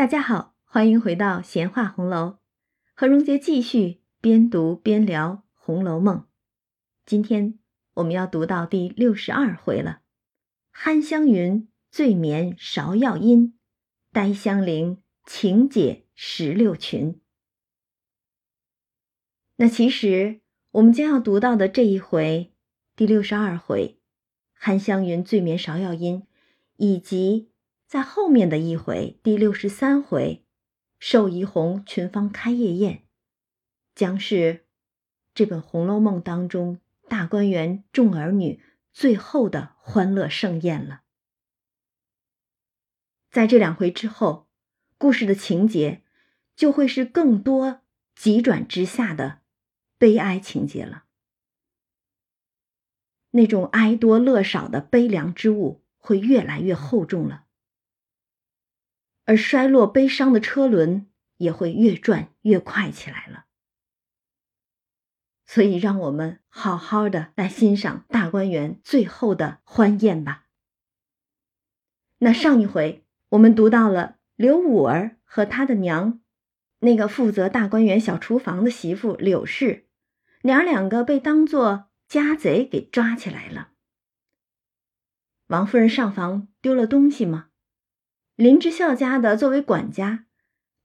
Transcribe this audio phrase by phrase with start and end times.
[0.00, 2.38] 大家好，欢迎回到闲话红楼，
[2.94, 6.20] 和荣杰继续边读边聊《红楼梦》。
[7.04, 7.58] 今天
[7.92, 10.00] 我们要读到第六十二回了。
[10.70, 13.58] 憨香云醉眠芍药阴，
[14.10, 17.20] 呆香菱情解石榴裙。
[19.56, 20.40] 那其实
[20.70, 22.54] 我们将要读到的这一回，
[22.96, 23.98] 第六十二回，
[24.54, 26.26] 憨香云醉眠芍药阴，
[26.78, 27.49] 以及。
[27.90, 30.46] 在后面的一回，第六十三回，
[31.00, 33.02] 寿怡红群芳开夜宴，
[33.96, 34.64] 将是
[35.34, 38.62] 这本《红楼梦》当中大观园众儿女
[38.92, 41.00] 最后的欢乐盛宴了。
[43.28, 44.48] 在这两回之后，
[44.96, 46.04] 故事的情节
[46.54, 47.80] 就会是更多
[48.14, 49.40] 急转直下的
[49.98, 51.06] 悲哀情节了。
[53.30, 57.46] 那种哀多乐少的悲凉之物会越来越厚重了。
[59.30, 63.44] 而衰落悲伤的车轮也会越转越快起来了，
[65.46, 70.46] 所以让我们好好的来欣赏大观园最后的欢宴吧。
[72.18, 76.20] 那上一回我们读到了刘五儿和他的娘，
[76.80, 79.86] 那个负责大观园小厨房的媳妇柳氏，
[80.42, 83.68] 娘两个被当做家贼给抓起来了。
[85.46, 87.49] 王夫人上房丢了东西吗？
[88.40, 90.24] 林之孝家的作为管家，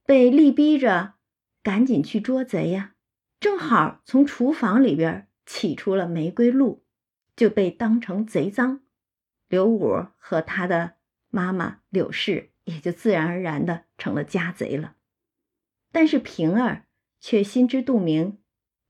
[0.04, 1.14] 被力逼着
[1.62, 2.96] 赶紧去捉贼呀，
[3.40, 6.84] 正好从厨房里边起出了玫瑰露，
[7.34, 8.82] 就被当成贼赃。
[9.48, 10.96] 刘五和他的
[11.30, 14.96] 妈妈柳氏也就自然而然的成了家贼了。
[15.90, 16.84] 但是平儿
[17.22, 18.36] 却心知肚明，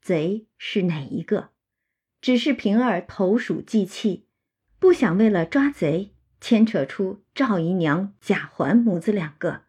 [0.03, 1.51] 贼是哪一个，
[2.21, 4.27] 只是平儿投鼠忌器，
[4.81, 6.16] 不想为了抓贼。
[6.49, 9.65] 牵扯出赵姨娘、贾环母子两个，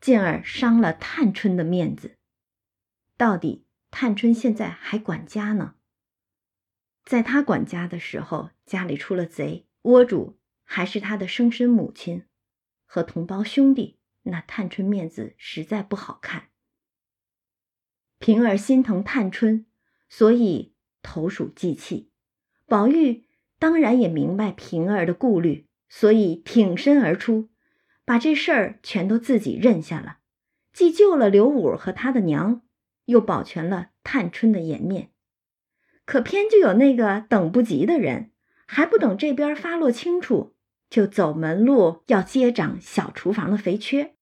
[0.00, 2.18] 进而伤了探春的面子。
[3.16, 5.74] 到底探春现在还管家呢？
[7.04, 12.24] 在她管家的时候，家里出了贼，窝主还是她的生身母亲
[12.86, 16.50] 和同胞兄弟，那探春面子实在不好看。
[18.20, 19.66] 平儿心疼探春，
[20.08, 22.12] 所以投鼠忌器。
[22.66, 23.24] 宝玉
[23.58, 25.66] 当然也明白平儿的顾虑。
[25.90, 27.50] 所以挺身而出，
[28.04, 30.18] 把这事儿全都自己认下了，
[30.72, 32.62] 既救了刘五和他的娘，
[33.06, 35.10] 又保全了探春的颜面。
[36.06, 38.30] 可偏就有那个等不及的人，
[38.66, 40.54] 还不等这边发落清楚，
[40.88, 44.14] 就走门路要接掌小厨房的肥缺。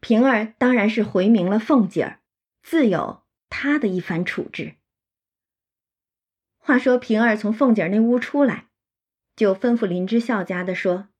[0.00, 2.20] 平儿当然是回明了凤姐儿，
[2.62, 4.74] 自有她的一番处置。
[6.58, 8.68] 话说平儿从凤姐儿那屋出来。
[9.36, 11.10] 就吩咐林之孝家的说：“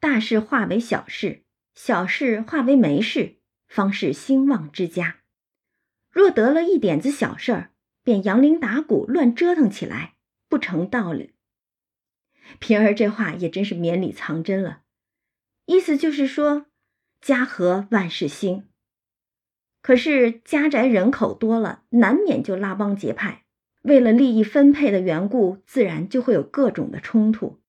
[0.00, 3.36] 大事化为小事，小事化为没事，
[3.68, 5.20] 方是兴旺之家。
[6.10, 7.70] 若得了一点子小事儿，
[8.02, 10.16] 便扬铃打鼓，乱折腾起来，
[10.48, 11.34] 不成道理。”
[12.60, 14.82] 平儿这话也真是绵里藏针了，
[15.64, 16.66] 意思就是说，
[17.20, 18.68] 家和万事兴。
[19.82, 23.45] 可是家宅人口多了，难免就拉帮结派。
[23.86, 27.60] 为了利益分配的缘故，自然就会有各种的冲突，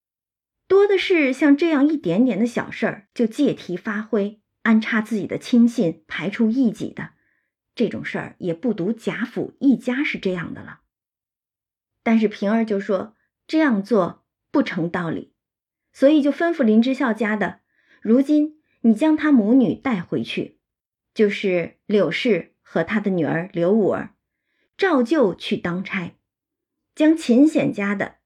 [0.68, 7.12] 多的是像这样一点点的小事儿就借题发挥，安插自己的亲信，排除异己的
[7.76, 10.80] 这种事儿，也不独贾府一家是这样的了。
[12.02, 15.36] 但是平儿就说这样做不成道理，
[15.94, 17.60] 所以就吩咐林之孝家的，
[18.02, 20.58] 如今你将他母女带回去，
[21.14, 24.16] 就是柳氏和他的女儿刘五儿。
[24.78, 26.14] 照旧去当差，
[26.94, 28.18] 将秦显家的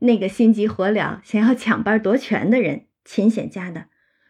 [0.00, 3.86] 那个心急火燎想要抢班夺权的人，秦显家的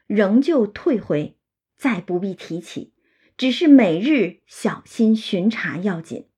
[0.07, 1.37] 仍旧退回，
[1.77, 2.95] 再不必提起，
[3.37, 6.29] 只是每日小心巡查要紧。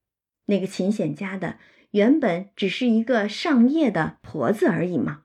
[0.46, 1.58] 那个秦显家的
[1.90, 5.24] 原本只是一个上夜的婆子而已嘛，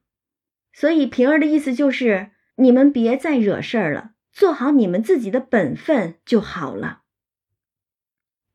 [0.73, 7.00] 所以平儿的意思就是，你们别再惹事儿了，做好你们自己的本分就好了。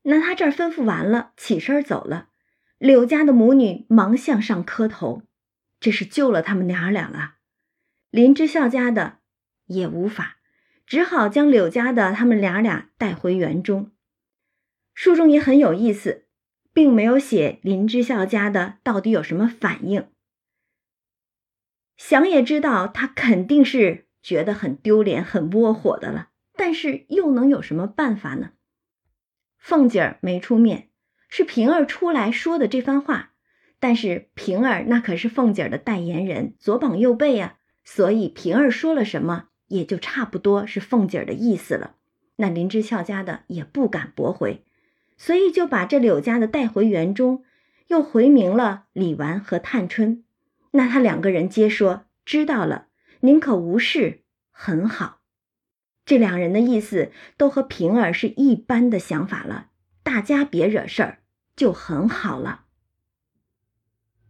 [0.08, 2.29] 那他这儿吩咐完了，起身走了。
[2.79, 5.25] 柳家的母女忙向上磕头，
[5.81, 7.35] 这是救了他们娘儿俩了。
[8.11, 9.19] 林之孝家的
[9.67, 10.37] 也无法，
[10.87, 13.91] 只好将柳家的他们娘儿俩带回园中。
[14.94, 16.26] 书中也很有意思，
[16.73, 20.06] 并没有写林之孝家的到底有什么反应。
[21.97, 26.29] 想也知道，他肯定是觉得很丢脸、很窝火的了。
[26.55, 28.52] 但是又能有什么办法呢？
[29.69, 30.91] 凤姐儿没出面，
[31.29, 33.33] 是平儿出来说的这番话。
[33.81, 41.97] 但是平儿那可是凤姐儿的代言人，左膀右臂啊，所以平儿说了什么，也就差不多是凤姐儿的意思了。
[42.37, 44.63] 那林之孝家的也不敢驳回，
[45.17, 47.43] 所以就把这柳家的带回园中，
[47.89, 50.23] 又回明了李纨和探春。
[50.71, 52.87] 那他两个人皆说知道了，
[53.19, 54.21] 宁可无事，
[54.53, 55.16] 很好。
[56.06, 59.70] 这两人的意思都和平儿是一般的想法了，
[60.05, 61.19] 大家别惹事儿，
[61.55, 62.62] 就很好了。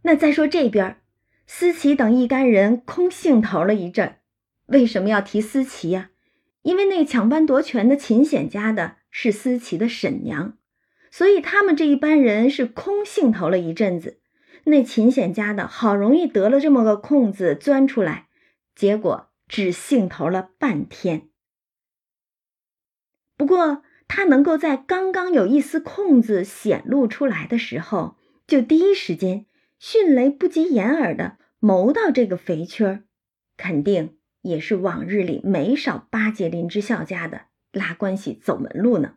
[0.01, 0.97] 那再说这边，
[1.45, 4.15] 思琪等一干人空兴头了一阵。
[4.65, 6.09] 为什么要提思琪呀？
[6.63, 10.57] 因为那抢班夺权的秦显家的是思琪的婶娘，
[11.11, 14.19] 所以他们这一班人是空兴头了一阵子。
[14.65, 18.27] 那秦显家的好容易得了这么个空子钻出来，
[18.75, 21.26] 结果只兴头了半天。
[23.37, 29.45] 不过他能够在刚刚有一丝空子显露出来的时候，就第一时间
[29.79, 33.03] 迅雷不及掩耳的谋到这个肥缺儿，
[33.55, 34.15] 肯定。
[34.43, 39.15] 也是往日里没少巴结林之孝家的，拉关系走门路呢。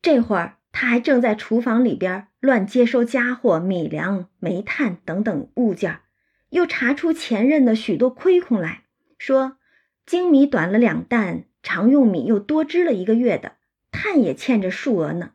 [0.00, 6.00] 这会儿他还正在厨房里边乱接收家伙、米粮、煤炭等等物件，
[6.48, 8.84] 又查出前任的许多亏空来，
[9.18, 9.58] 说
[10.06, 13.56] 精米短了两担，常用米又多支了一个月的，
[13.90, 15.32] 炭也欠着数额呢。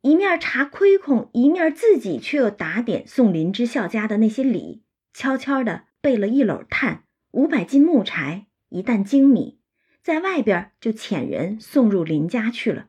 [0.00, 4.82] 一面查亏空，一面自己却又打点送林之孝家的那些礼，
[5.12, 7.04] 悄悄的备了一篓炭。
[7.32, 9.60] 五百斤木柴，一担精米，
[10.02, 12.88] 在外边就遣人送入林家去了，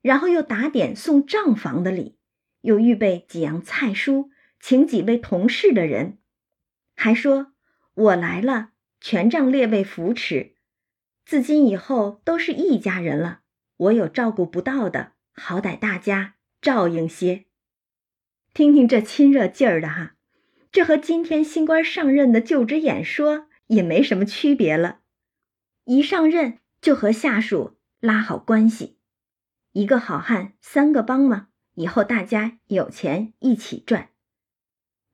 [0.00, 2.16] 然后又打点送账房的礼，
[2.62, 6.16] 又预备几样菜蔬，请几位同事的人，
[6.96, 7.52] 还说
[7.92, 8.70] ：“我来了，
[9.02, 10.54] 全仗列位扶持，
[11.28, 13.40] 自今以后都是一家人了。
[13.76, 17.44] 我有照顾不到的，好歹大家照应些。
[18.54, 20.14] 听听这亲热劲儿的哈，
[20.72, 25.00] 这和今天新官上任的就职演说。”也没什么区别了，
[25.84, 28.96] 一上任就和下属拉好关系，
[29.72, 34.08] 一个好汉三个帮嘛，以后大家有钱一起赚。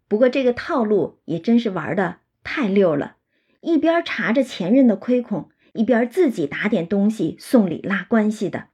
[0.07, 3.17] 不过这个套路也真是玩的太溜了，
[3.61, 8.69] 一边查着前任的亏空，一边自己打点东西送礼拉关系的。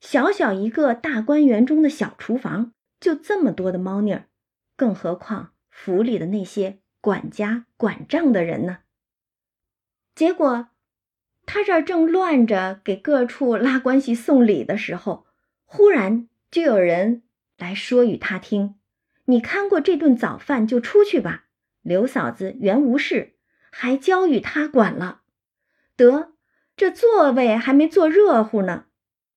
[0.00, 4.26] 小小一个大观园中的小厨房，就这么多的猫腻儿，
[4.76, 8.78] 更何况府里的那些管家管账的人呢？
[10.14, 10.68] 结果，
[11.46, 15.26] 他这儿正乱着给各处拉关系送礼的时候，
[15.64, 17.22] 忽然就有人
[17.56, 18.76] 来说与他听
[19.26, 21.46] ：“你看过这顿早饭就出去吧，
[21.82, 23.34] 刘嫂子原无事，
[23.70, 25.22] 还交与他管了。
[26.00, 26.32] 得，
[26.76, 28.86] 这座位还没坐热乎呢，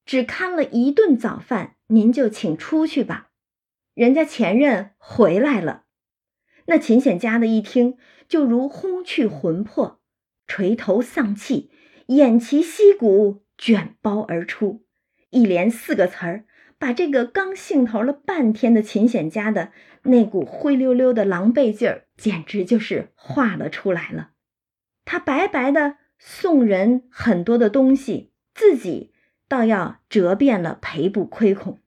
[0.06, 3.32] 只看了一顿早饭，您就请出去吧。
[3.94, 5.84] 人家前任回来了。”
[6.68, 7.98] 那秦显家的一听，
[8.30, 10.00] 就如轰去魂魄。
[10.48, 11.70] 垂头丧气，
[12.08, 14.86] 偃旗息鼓，卷包而出，
[15.30, 16.46] 一连四个词儿，
[16.80, 19.74] 把这个刚兴头了半天的秦显家的
[20.04, 24.32] 那股灰溜溜的狼狈劲儿，简直就是画了出来了。
[25.04, 29.12] 他白白的送人很多的东西，自己
[29.50, 31.82] 倒要折遍了赔不亏空，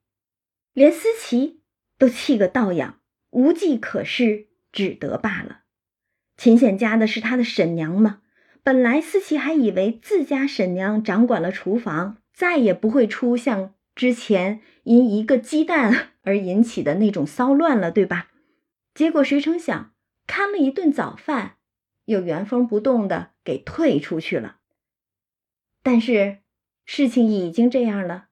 [0.75, 1.63] 连思琪
[1.97, 3.01] 都气个倒仰，
[3.31, 5.61] 无计可施，只得罢了。
[6.37, 8.21] 秦显家的是他的婶娘吗？
[8.63, 18.29] 本来思琪还以为自家婶娘掌管了厨房，再也不会出像之前因一个鸡蛋 而引起的那种骚乱了，对吧？
[18.93, 19.95] 结果谁成想，
[20.27, 21.57] 看了一顿早饭，
[22.07, 24.59] 又原封不动的给退出去了。
[25.83, 26.39] 但是
[26.85, 28.31] 事情已经这样了，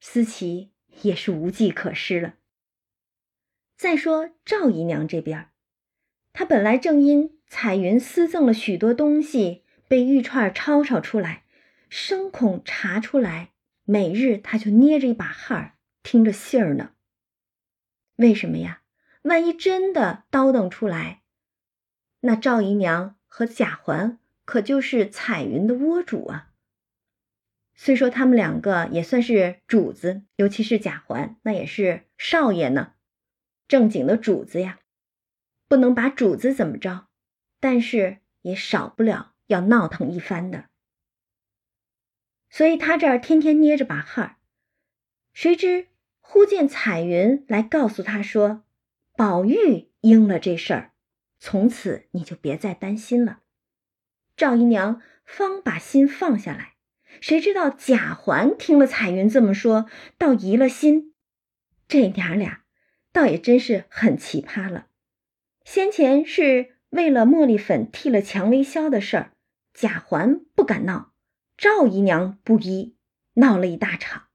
[0.00, 2.34] 思琪也是无计可施了。
[3.76, 5.48] 再说赵姨娘这边，
[6.32, 9.62] 她本来正因彩云私赠了许多东西。
[9.88, 11.44] 被玉串抄抄出来，
[11.90, 13.52] 生恐查出来，
[13.84, 16.94] 每日她就捏着一把汗，听着信儿呢。
[18.16, 18.84] 为什么呀？
[19.20, 21.21] 万一真的叨叨出来，
[22.22, 26.50] 那赵姨娘和贾环可就是彩云的窝主啊。
[27.74, 32.94] 虽说他们两个也算是主子，尤其是贾环，那也是少爷呢，
[33.68, 34.80] 正经的主子呀，
[35.68, 37.06] 不能把主子怎么着，
[37.60, 39.28] 但是也少不了。
[39.48, 40.70] 要闹腾一番的，
[42.48, 44.36] 所以他这儿天天捏着把汗儿。
[45.34, 45.88] 谁知
[46.20, 48.64] 忽见彩云来告诉他说
[49.14, 50.91] ：“宝玉应了这事儿，
[51.44, 53.40] 从此你就别再担心了。”
[54.36, 56.74] 赵姨娘方把心放下来，
[57.20, 61.12] 谁知道贾环听了彩云这么说，倒疑了心。
[61.88, 62.62] 这娘俩
[63.12, 64.86] 倒也真是很奇葩了。
[65.64, 69.32] 先前是为了茉莉粉替了蔷薇销的事儿。
[69.74, 71.12] 贾环不敢闹，
[71.56, 72.96] 赵姨娘不依，
[73.34, 74.28] 闹了一大场。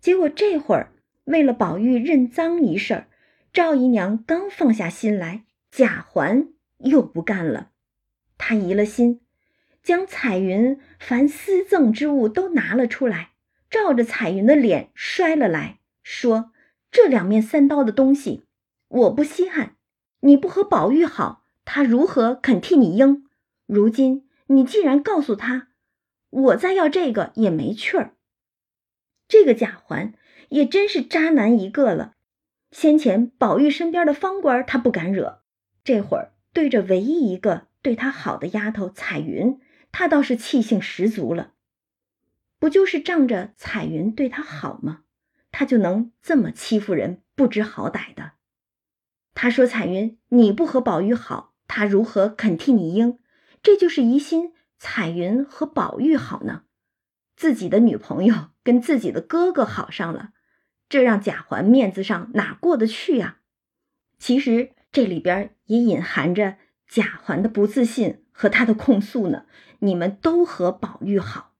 [0.00, 0.94] 结果这会儿
[1.24, 3.04] 为了宝玉认赃一事，
[3.52, 6.48] 赵姨娘刚放下心来，贾环
[6.84, 7.72] 又不干了。
[8.38, 9.20] 他移了心，
[9.82, 13.32] 将彩云凡私赠之物都拿了出来，
[13.68, 16.52] 照着彩云的脸摔了来，说
[16.90, 18.44] ：“这两面三刀的东西，
[18.88, 19.76] 我不稀罕。
[20.20, 23.24] 你不和宝玉好，他如何肯替你应？
[23.66, 25.68] 如今你既然告诉他，
[26.30, 28.14] 我再要这个也没趣儿。
[29.26, 30.12] 这个贾环
[30.50, 32.14] 也真是渣男一个了。
[32.70, 35.42] 先前宝玉身边的方官他不敢惹，
[35.82, 39.60] 这会儿对着唯一一个。”对他好的丫头彩云，
[39.92, 41.52] 他倒是气性十足了。
[42.58, 45.02] 不就是仗着彩云对他好吗？
[45.52, 48.32] 他就能这么欺负人，不知好歹的。
[49.34, 53.18] 他说：“彩云，你不和宝玉好，他如何肯替你应？
[53.62, 56.62] 这就是疑心彩云和宝玉好呢。
[57.36, 60.30] 自己的女朋友跟自己的哥哥好上了，
[60.88, 63.40] 这让贾环面子上哪过得去呀？
[64.18, 69.46] 其实这里边也隐含着。”贾环的不自信和他的控诉呢？
[69.80, 71.54] 你们都和宝玉好。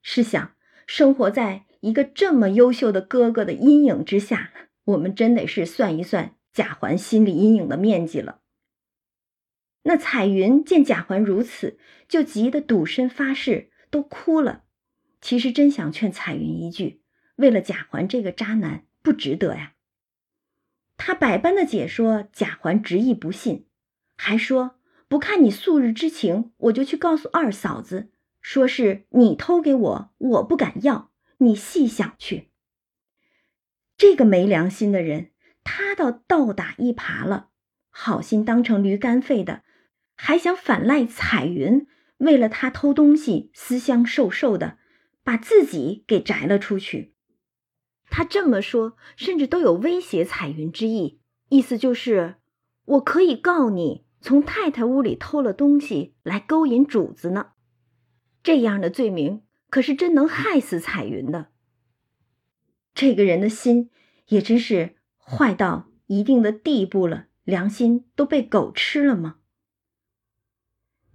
[0.00, 0.54] 试想，
[0.86, 4.52] 生活在一个这么优秀的哥哥的阴影之下，
[4.84, 8.40] 我们真得是算一算贾环心理阴影的面积了。
[9.82, 14.64] 那彩云见贾环如此，就急得赌身发誓，都哭了。
[15.20, 17.02] 其实真想劝彩云一句：
[17.36, 19.74] 为了贾环这个渣男，不值得呀。
[20.98, 23.66] 他百般的解说，贾环执意不信。
[24.18, 24.78] 还说
[25.08, 28.10] 不看你素日之情，我就去告诉二嫂子，
[28.42, 31.10] 说是你偷给我，我不敢要。
[31.38, 32.50] 你细想去，
[33.96, 35.30] 这个没良心的人，
[35.62, 37.50] 他倒倒打一耙了，
[37.90, 39.62] 好心当成驴肝肺的，
[40.16, 41.86] 还想反赖彩云，
[42.16, 44.78] 为了他偷东西，私相授受的，
[45.22, 47.14] 把自己给摘了出去。
[48.10, 52.36] 他这么说，甚至都有威胁彩云之意，意思就是
[52.84, 54.04] 我可以告你。
[54.20, 57.52] 从太太屋里偷了东西来勾引主子呢，
[58.42, 61.50] 这样的罪名可是真能害死彩云的。
[62.94, 63.90] 这个人的心
[64.26, 69.36] 也真是坏到一定的地步了，良心都被狗吃了吗？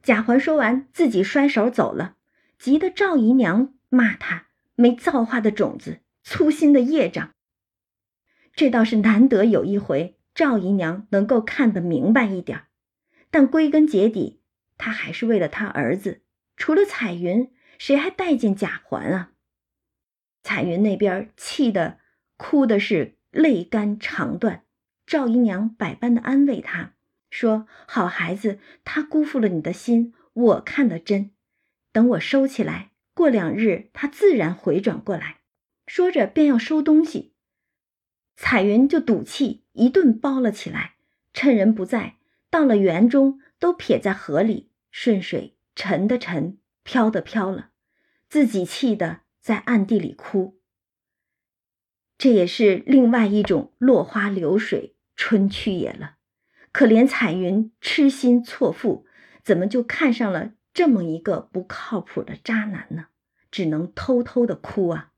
[0.02, 2.16] 贾环说完，自己摔手走了，
[2.58, 7.32] 急得赵姨娘骂他没造化的种子，粗心的业障。
[8.56, 12.63] 这倒是难得有一回，赵姨娘能够看得明白一点。
[13.30, 14.42] 但归根结底，
[14.77, 16.22] 她还是为了她儿子。
[16.56, 19.32] 除了彩云，谁还待见贾环啊？
[20.44, 22.00] 彩云那边气得
[22.38, 24.63] 哭的是泪干肠断。
[25.06, 26.94] 赵姨娘百般的安慰她，
[27.30, 31.32] 说：“好孩子，他辜负了你的心，我看得真。
[31.92, 35.39] 等我收起来，过两日他自然回转过来。”
[35.86, 37.34] 说着便要收东西，
[38.36, 40.96] 彩云就赌气一顿包了起来，
[41.34, 42.18] 趁人不在。
[42.50, 47.72] 到了园中，都撇在河里，顺水沉的沉，飘的飘了，
[48.30, 50.60] 自己气得在暗地里哭。
[52.18, 56.18] 这也是另外一种落花流水，春去也了。
[56.72, 59.06] 可怜彩云痴心错付，
[59.44, 63.08] 怎么就看上了这么一个不靠谱的渣男呢？
[63.50, 65.12] 只能偷偷的哭啊。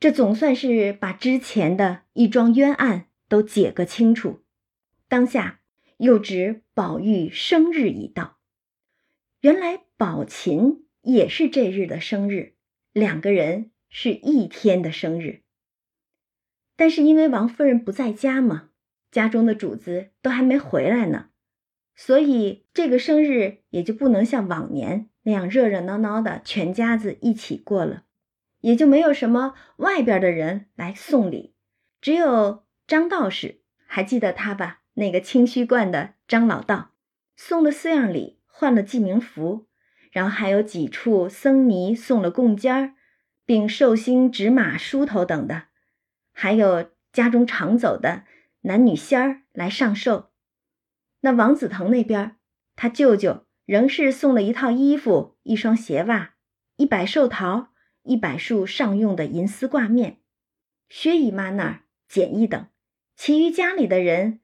[0.00, 4.44] 这总算是把之前的一桩冤案都解个清楚。
[5.08, 5.60] 当下
[5.96, 8.38] 又值宝玉生日已到，
[9.40, 12.54] 原来宝琴也是这日的生日，
[12.92, 15.42] 两个人是一天的生日。
[16.76, 18.68] 但是因为王夫人不在家嘛，
[19.10, 21.30] 家中的主子都还没回来呢，
[21.96, 28.04] 所以这个生日也就不能像往年那样热热闹闹的全家子一起过了，
[28.60, 31.54] 也就没有什么外边的人来送礼，
[32.00, 34.80] 只有张道士，还记得他吧？
[34.94, 36.90] 那个清虚观的张老道
[37.36, 39.68] 送了四样礼，换了记名符，
[40.10, 42.94] 然后还有几处僧尼送了贡尖儿，
[43.44, 45.64] 并寿星、纸马、梳头等的，
[46.32, 48.24] 还有家中常走的
[48.62, 50.30] 男女仙儿来上寿。
[51.20, 52.36] 那王子腾那边，
[52.74, 56.34] 他舅舅仍是送了一套衣服、一双鞋袜、
[56.76, 57.68] 一百寿桃、
[58.08, 60.18] 一百束上用的银丝挂面。
[60.88, 62.66] 薛姨妈那儿简易等，
[63.14, 64.40] 其余家里的人。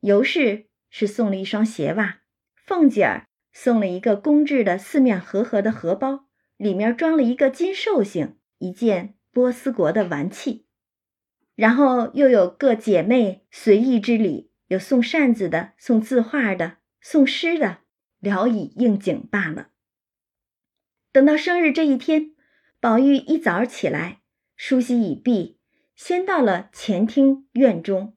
[0.00, 2.20] 尤氏是送了一双鞋袜，
[2.54, 6.26] 凤姐儿送了一个工制的四面合合的荷包，
[6.56, 10.66] 里面装了一个金寿星，一件波斯国的玩器。
[11.54, 17.80] 然后又有各姐妹随意之礼，有送扇子的，送字画的，送诗的，
[18.20, 19.68] 聊以应景罢了。
[21.12, 22.34] 等到生日这一天，
[22.80, 24.22] 宝玉一早起来，
[24.56, 25.58] 梳洗已毕，
[25.94, 28.16] 先到了前厅院中。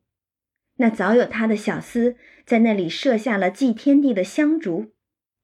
[0.76, 2.16] 那早有他的小厮
[2.46, 4.94] 在那里设下了祭天地的香烛，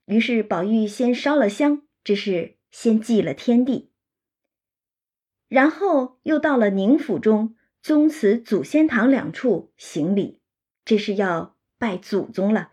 [0.06, 3.92] 于是宝玉先烧了香，这是先祭了天地。
[5.50, 10.40] 然后又到了宁府中宗祠祖先堂两处行礼，
[10.86, 12.72] 这是要拜祖宗了。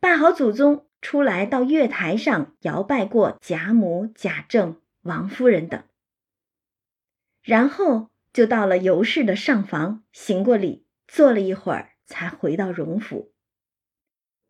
[0.00, 0.88] 拜好祖宗。
[1.02, 5.82] 出来到月台上摇拜过贾母、贾政、王夫人等，
[7.42, 13.34] 然后就到了尤氏的上房行过礼，坐了一会儿，才回到荣府。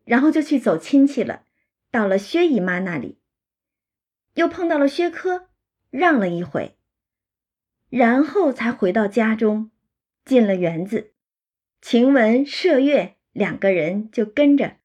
[0.05, 1.43] 然后就去走亲戚了，
[1.89, 3.19] 到了薛姨妈那里，
[4.35, 5.49] 又碰到了薛科，
[5.89, 6.77] 让了一回，
[7.89, 9.71] 然后才回到家中，
[10.23, 11.13] 进了园子，
[11.81, 14.82] 晴雯、麝月两个人就跟着。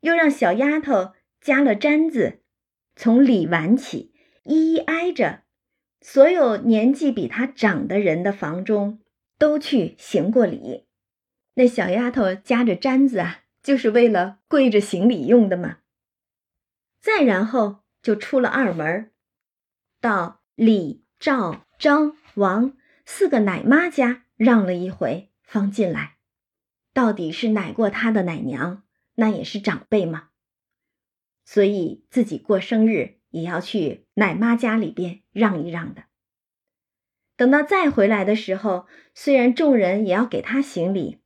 [0.00, 2.40] 又让小丫头加了簪子，
[2.96, 4.14] 从李纨起，
[4.44, 5.42] 一一挨着，
[6.00, 9.00] 所有年纪比她长的人的房中
[9.38, 10.86] 都去行过礼。
[11.54, 15.78] 那小丫头夹着簪子啊，就是为了跪着行礼用的嘛。
[17.00, 19.10] 再然后就出了二门，
[20.00, 26.16] 到李、赵、张、王四个奶妈家让了一回，方进来。
[26.92, 28.82] 到底是奶过她的奶娘。
[29.20, 30.30] 那也是长辈嘛，
[31.44, 36.04] 所以自己过生日也要去奶妈家里边让一让的。
[37.36, 41.18] 等到再回来的时候，虽然众人也要给他行礼，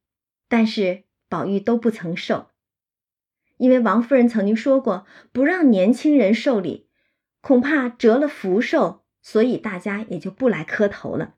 [0.48, 2.50] 但是宝玉都不曾受，
[3.58, 6.88] 因为王夫人曾经说过，不让年轻人受礼，
[7.40, 11.36] 恐怕折了福寿，所以大家也就不来磕头了。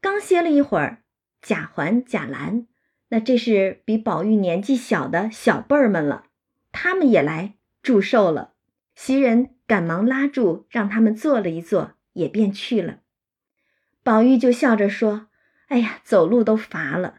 [0.00, 1.04] 刚歇了一会儿，
[1.40, 2.66] 贾环、贾兰。
[3.12, 6.28] 那这是比宝玉年纪小的小辈儿们了，
[6.72, 8.54] 他们也来祝寿了。
[8.94, 13.00] 袭人赶忙拉住，让他们坐了一坐，也便去了。
[14.02, 15.26] 宝玉就笑着说
[15.68, 17.16] ：“哎呀，走路都乏了，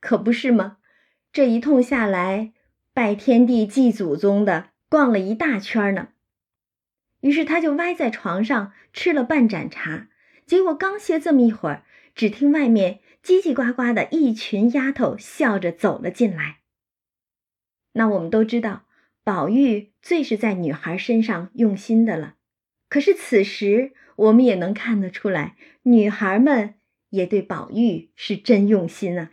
[0.00, 0.78] 可不是吗？
[1.30, 2.54] 这一通下来，
[2.94, 6.08] 拜天地祭祖宗的，逛了一大圈呢。”
[7.20, 10.08] 于是他就歪在床上吃了半盏茶，
[10.46, 13.00] 结果刚歇这么一会儿，只听外面。
[13.24, 16.58] 叽叽呱呱的一群丫头笑着走了进来。
[17.92, 18.84] 那我们都知道，
[19.22, 22.34] 宝玉最是在女孩身上用心的了。
[22.90, 26.74] 可是此时我们也能看得出来，女孩们
[27.08, 29.30] 也对宝玉是真用心啊。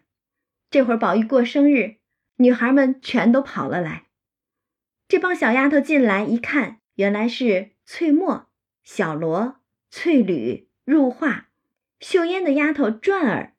[0.69, 1.97] 这会儿宝玉过生日，
[2.37, 4.05] 女孩们全都跑了来。
[5.09, 8.47] 这帮小丫头进来一看，原来是翠墨、
[8.85, 11.49] 小罗、翠缕、入画、
[11.99, 13.53] 秀烟的丫头转儿。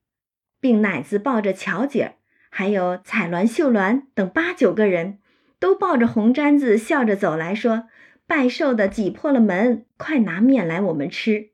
[0.63, 2.15] 并奶子抱着巧姐儿，
[2.49, 5.19] 还有彩鸾、秀鸾等八九个人，
[5.59, 7.89] 都抱着红毡子，笑着走来说
[8.29, 11.51] ：“拜寿的挤破了门，快拿面来，我们吃。”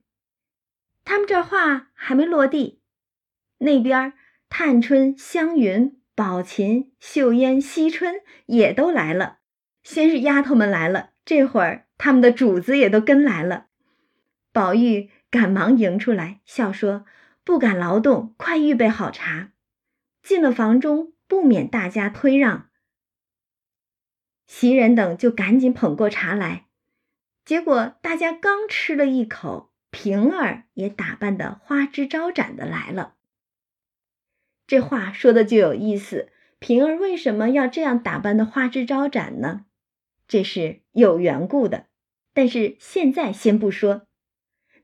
[1.06, 2.82] 他们这话还没落地，
[3.60, 4.12] 那边
[4.50, 9.38] 探春、湘云、宝琴、秀烟、惜春也都来了。
[9.82, 13.68] 先是丫头们来了，这会儿他们的主子也都跟来了。
[14.52, 17.06] 宝玉赶忙迎出来，笑说。
[17.48, 19.52] 不敢劳动，快预备好茶。
[20.22, 22.68] 进了房中，不免大家推让。
[24.46, 26.66] 袭人等就赶紧捧过茶来。
[27.46, 33.14] 结果大家刚吃了一口，平儿也打扮的花枝招展的来了。
[34.66, 36.30] 这话说的就有意思。
[36.58, 39.64] 平儿为什么要这样打扮的花枝招展呢？
[40.26, 41.86] 这是有缘故的，
[42.34, 44.06] 但是现在先不说。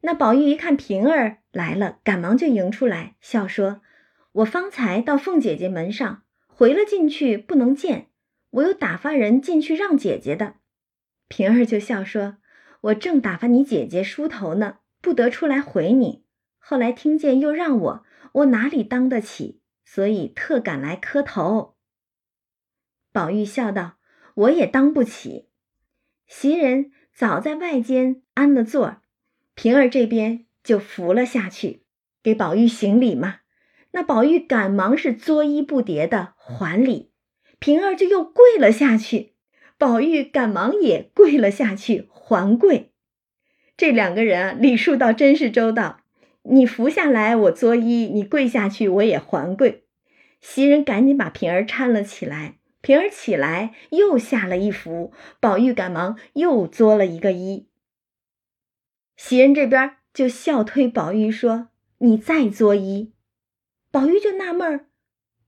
[0.06, 3.80] 那宝玉一看平儿来了，赶忙就迎出来，笑说
[4.32, 8.08] ：“我方才到凤姐姐门上回了进去，不能见，
[8.50, 10.56] 我又打发人进去让姐姐的。”
[11.28, 12.36] 平儿就笑说
[12.82, 16.26] ：“我正打发你姐姐梳头呢，不得出来回你。
[16.58, 21.76] 后来听见又让我，我哪里当得起，所以特赶来磕头。”
[23.10, 23.94] 宝玉笑道
[24.36, 25.48] ：“我也当不起。”
[26.28, 29.00] 袭人早在外间安了座儿。
[29.54, 31.82] 平儿这边就扶了下去，
[32.22, 33.36] 给宝玉行礼嘛。
[33.92, 37.12] 那宝玉赶忙是作揖不迭的还礼，
[37.60, 39.34] 平儿就又跪了下去，
[39.78, 42.92] 宝玉赶忙也跪了下去还跪。
[43.76, 46.00] 这两个人啊，礼数倒真是周到。
[46.42, 49.84] 你扶下来我作揖，你跪下去我也还跪。
[50.40, 57.66] 袭人赶紧把平儿搀了起来，平儿起来又下了一扶，宝玉赶忙又作了一个揖。
[59.16, 63.12] 袭人这边就笑推宝玉说：“你再作揖。”
[63.90, 64.88] 宝玉就纳闷儿，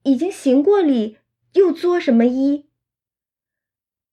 [0.03, 1.17] 已经行过礼，
[1.53, 2.65] 又作什么揖？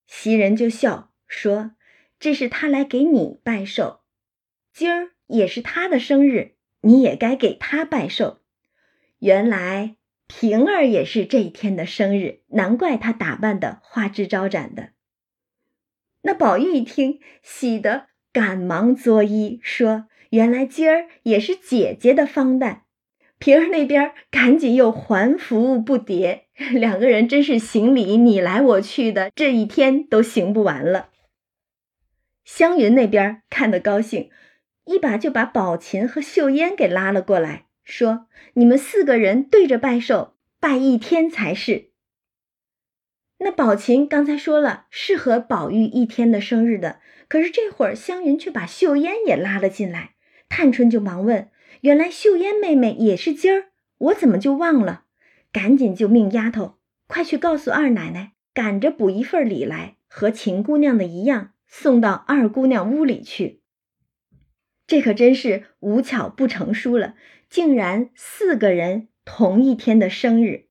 [0.07, 1.77] 袭人就笑说
[2.19, 4.01] ：“这是他来给你拜寿，
[4.73, 8.43] 今儿也是他的生日，你也该给他拜寿。
[9.19, 14.91] 原来平儿也是这一天的生日，难怪她打扮的花枝招展的。”
[16.23, 22.83] 那宝玉一听，喜得赶忙作揖说：“原来今儿也是姐姐的方诞。”
[23.39, 26.41] 平儿那边赶紧又还福不迭，
[26.73, 31.11] 两个人真是行礼你来我去的，这一天都行不完了。
[32.45, 34.31] 湘云那边看得高兴，
[34.85, 41.91] 一把就把宝琴和秀烟给拉了过来，说：“你们四个人对着拜寿，拜一天才是。”
[43.39, 50.15] 那宝琴刚才说了是和宝玉一天的生日的，可是这会儿湘云却把秀烟也拉了进来，
[50.49, 51.51] 探春就忙问。
[51.81, 55.05] 原来秀烟妹妹也是今儿，我怎么就忘了？
[55.53, 63.63] 赶紧就命丫头快去告诉二奶奶，赶着补一份礼来，和秦姑娘的一样，送到二姑娘屋里去。
[64.87, 67.15] 这可真是无巧不成书了，
[67.49, 70.67] 竟然四个人同一天的生日。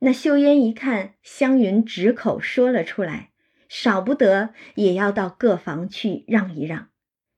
[0.00, 3.30] 那秀烟一看湘云直口说了出来，
[3.68, 6.88] 少不得也要到各房去让一让。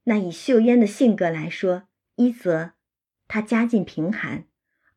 [0.04, 2.72] 那以秀烟的性格来说，一则，
[3.26, 4.44] 她家境贫寒；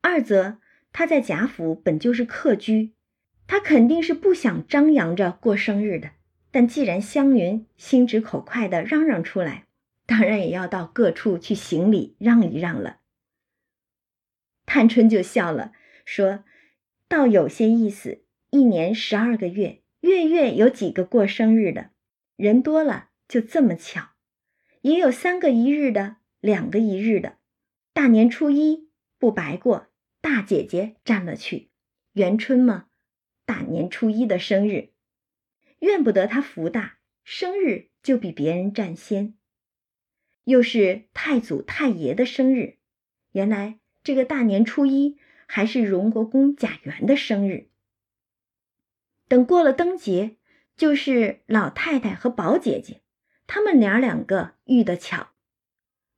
[0.02, 0.58] 二则，
[0.92, 2.94] 她在贾府本就是客居，
[3.48, 6.12] 他肯定是不想张扬着过生日的。
[6.52, 9.66] 但既然湘云心直口快的嚷嚷出来，
[10.06, 12.98] 当然也要到各处去行礼让一让了。
[14.66, 15.74] 探春就笑了，
[16.06, 16.46] 说
[17.10, 18.24] ：“倒有些意思。
[18.52, 21.92] 一年十二个月，月月有几个过生日的，
[22.36, 24.10] 人多了就这么巧，
[24.82, 27.38] 也有三个一日的。”两个一日的，
[27.94, 29.90] 大年初一不白过，
[30.22, 31.70] 大姐姐占了去。
[32.14, 32.88] 元春嘛，
[33.46, 34.90] 大年初一的生日，
[35.78, 39.36] 怨不得她福大，生日就比别人占先。
[40.46, 42.80] 又是太祖太爷的生日，
[43.34, 47.70] 原来这个大年初一还是荣国公贾元的生日。
[49.32, 50.36] 等过了灯节，
[50.76, 53.02] 就是老太太和宝姐姐，
[53.48, 55.30] 他们娘两个遇得巧。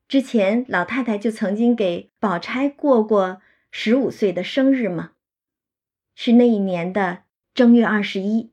[0.07, 5.11] 之前老太太就曾经给宝钗过过十五岁的生日嘛，
[6.15, 8.51] 是那一年的正月二十一。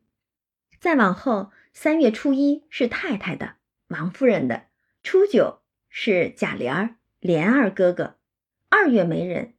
[0.78, 3.54] 再往后，三月初一是太太的
[3.88, 4.66] 王夫人的，
[5.02, 8.18] 初九是贾琏儿琏二哥哥，
[8.68, 9.54] 二月没人。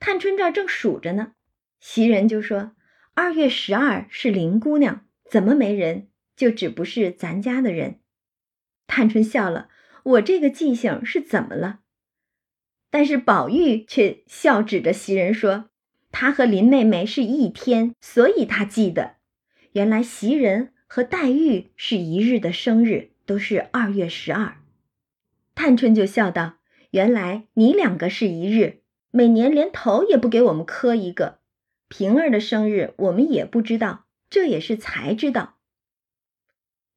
[0.00, 1.34] 探春这儿正数着呢，
[1.78, 2.74] 袭人就说
[3.14, 6.08] ：“二月十二是林姑娘，怎么没人？
[6.34, 8.00] 就只不是咱家的人。”
[8.86, 9.68] 探春笑了。
[10.04, 11.78] 我这个记性是怎么了？
[12.90, 15.70] 但是宝玉却笑指着袭人说
[16.10, 19.18] ：“他和林妹妹是一天，所以他记得。
[19.74, 24.56] 原来袭人和黛玉是一日的生日，都是二月十二。”
[25.54, 26.54] 探春就笑道
[26.90, 28.80] ：“原来你两个是一日，
[29.12, 31.41] 每年连头也不给我们磕一个。
[31.94, 35.58] 平儿的生日我们也不知道，这也是才知道。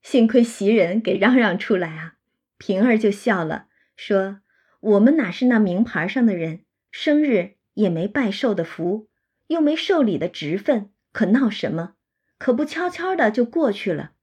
[0.01, 2.15] 幸亏袭人给嚷嚷出来啊！”
[2.57, 4.39] 平儿就笑了，说
[4.79, 9.09] ：“我们哪是那名牌上的人，生日也没拜寿的福，
[9.47, 11.95] 又没受礼的职分，可闹什么？
[12.37, 14.13] 可不悄悄的就过去了。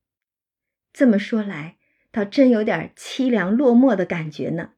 [0.90, 1.76] 这么说来，
[2.10, 4.70] 倒真有点凄凉落寞的感觉呢。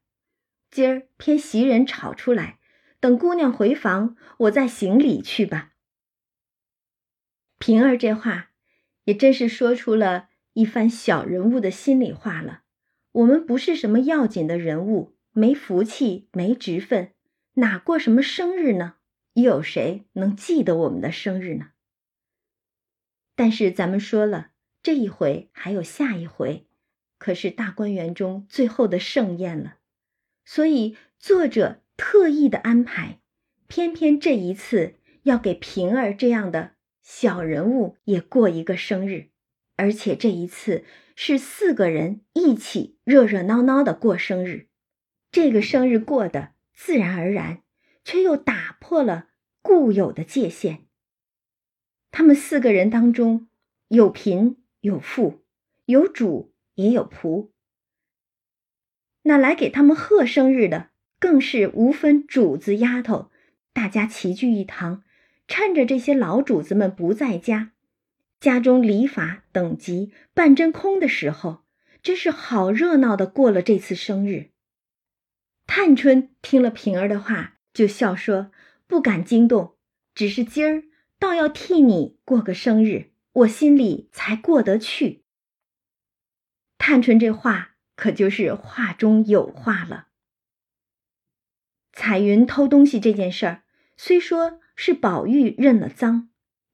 [0.73, 2.59] 今儿偏袭人吵出来，
[2.99, 5.71] 等姑娘回房，我再行礼去吧。”
[7.66, 8.50] 平儿这话，
[9.05, 12.61] 也真是说出了一番小人物的心里话了。
[13.12, 17.14] 我们不是什么要紧的人物，没福气，没职分，
[17.55, 18.96] 哪过什么生日呢？
[19.33, 21.68] 又有谁能记得我们的生日呢？
[23.35, 24.50] 但是咱们说了，
[24.83, 26.66] 这一回还有下一回，
[27.16, 29.77] 可是大观园中最后的盛宴了，
[30.44, 33.20] 所以作者特意的安排，
[33.68, 36.72] 偏偏这一次要给平儿这样的
[37.05, 39.29] 小人物也过一个生日，
[39.77, 40.85] 而且这一次。
[41.17, 44.67] 是四个人一起热热闹闹的过生日，
[45.31, 47.62] 这个生日过得自然而然，
[48.03, 49.29] 却又打破了
[49.62, 50.88] 固有的界限。
[52.11, 53.47] 他们四个人当中，
[53.87, 55.45] 有贫有富，
[55.85, 57.51] 有主也有仆。
[59.23, 60.90] 那来给他们贺生日的，
[61.21, 63.31] 更是无分主子丫头，
[63.73, 65.04] 大家齐聚一堂，
[65.47, 67.73] 趁着这些老主子们不在家。
[68.41, 71.65] 家中礼法等级半真空的时候，
[72.03, 74.51] 真是好热闹的过了这次生日。
[75.67, 78.51] 探春听了平儿的话，就笑说
[78.87, 79.77] ：“不敢惊动，
[80.15, 80.85] 只是今儿
[81.19, 85.25] 倒要替你过个生日，我心里才过得去。
[86.77, 90.09] 探春这话可就是话中有话了。
[91.93, 93.63] 彩云偷东西这件事儿，
[93.97, 96.29] 虽说是宝玉认了赃，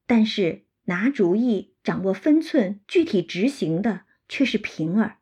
[0.07, 5.17] 但是拿主意、掌握分寸、具体执行的却是平儿。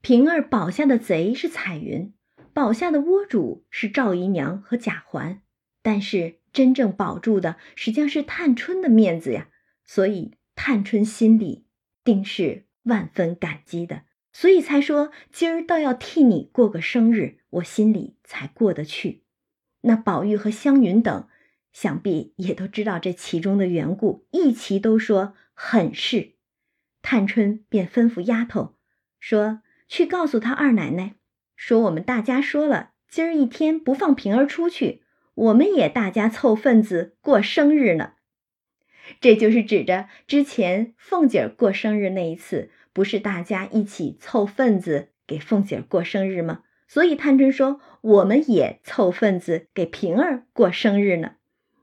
[0.00, 2.12] 平儿保下的贼是彩云，
[2.52, 5.42] 保下的窝主是赵姨娘和贾环，
[5.82, 9.48] 但是真正保住的实际上是探春的面子呀。
[9.84, 11.66] 所以探春心里
[12.02, 14.02] 定是万分感激的。
[14.32, 19.24] 所以才说今儿倒要替你过个生日，我心里才过得去。
[19.82, 21.28] 那宝玉和湘云等，
[21.72, 26.32] 想必也都知道这其中的缘故，一齐都说很是。
[27.02, 28.76] 探春便吩咐丫头
[29.18, 31.14] 说：“去告诉他二奶奶，
[31.56, 35.02] 说我们大家说了，今儿一天不放平儿出去，
[35.34, 38.12] 我们也大家凑份子过生日呢。”
[39.20, 42.70] 这就是指着之前凤姐儿过生日那一次。
[42.92, 46.64] 不是大家一起凑份子给凤姐过生日吗？
[46.88, 51.36] 所以探春说：“我们也凑份子给平儿过生日呢。”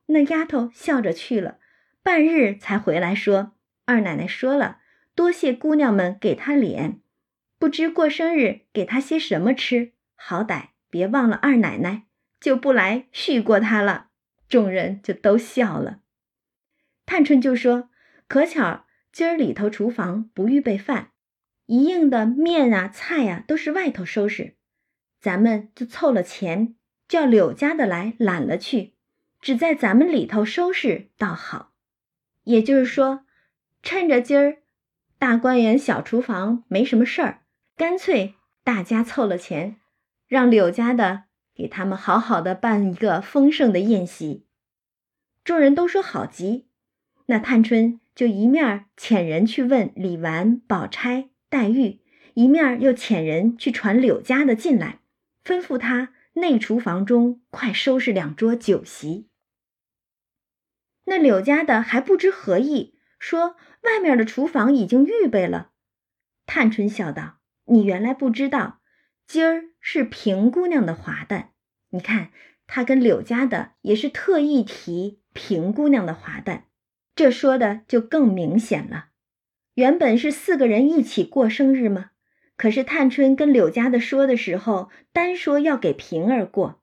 [0.07, 1.59] 那丫头笑着去了，
[2.03, 3.53] 半日才回来说
[3.85, 4.79] ：“二奶奶说了，
[5.15, 6.99] 多谢姑娘们给她脸，
[7.57, 12.07] 不知过生日给她些什么吃，好歹别忘了二奶奶，
[12.41, 14.07] 就不来续过她了。”
[14.49, 15.99] 众人就都笑了。
[17.05, 17.89] 探春就说
[18.27, 21.09] ：“可巧。”今儿里头厨房不预备饭，
[21.65, 24.57] 一应的面啊菜啊都是外头收拾，
[25.19, 26.75] 咱们就凑了钱，
[27.07, 28.93] 叫柳家的来揽了去，
[29.41, 31.73] 只在咱们里头收拾倒好。
[32.43, 33.25] 也就是说，
[33.83, 34.57] 趁着今儿
[35.17, 37.41] 大观园小厨房没什么事儿，
[37.75, 39.77] 干脆大家凑了钱，
[40.27, 41.23] 让柳家的
[41.55, 44.45] 给他们好好的办一个丰盛的宴席。
[45.43, 46.67] 众人都说好极，
[47.27, 47.99] 那探春。
[48.15, 51.99] 就一面遣人去问李纨、宝钗、黛玉，
[52.33, 55.01] 一面又遣人去传柳家的进来，
[55.45, 59.29] 吩咐他内厨房中快收拾两桌酒席。
[61.05, 65.71] 那柳家的还不知何意，说外面的厨房已经预备了。
[66.45, 68.81] 探春笑道：“你原来不知道，
[69.25, 71.53] 今儿是平姑娘的华诞。
[71.89, 72.31] 你看，
[72.65, 76.65] 他跟柳家的也是特意提平姑娘的华诞。”
[77.15, 79.07] 这说的就更明显了。
[79.73, 82.11] 原本是四个人一起过生日吗？
[82.57, 86.81] 可是探春跟柳家的说的时候，单说要给平儿过。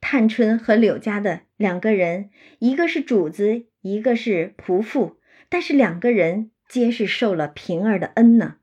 [0.00, 5.16] 探春和柳家的两个人，一个是主子，一个是仆妇，
[5.48, 8.58] 但是两个人皆是受了平儿的恩呢。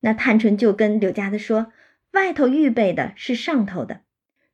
[0.00, 1.72] 那探春就跟柳家的说
[2.12, 4.02] ：“外头预备的是上头的，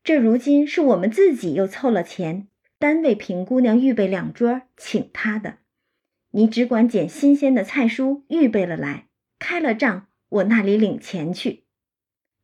[0.05, 2.47] 这如今是我们自己又凑了钱。”
[2.79, 5.59] 单为平姑娘预备两桌，请她的，
[6.33, 9.07] 你只管捡新鲜的菜蔬，预备了来，
[9.38, 11.64] 开了账，我那里领钱去。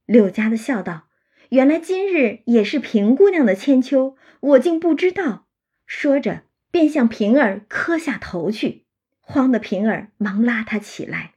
[0.05, 1.09] 柳家的笑道
[1.51, 5.47] ：“原来今日也是平姑娘的千秋，我竟不知道。”
[5.87, 8.85] 说着，便向平儿磕下头去，
[9.21, 11.35] 慌得平儿忙拉他起来。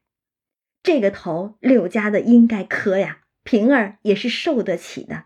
[0.84, 5.26] 这个头，柳家的应该磕呀，平儿也是受得起的。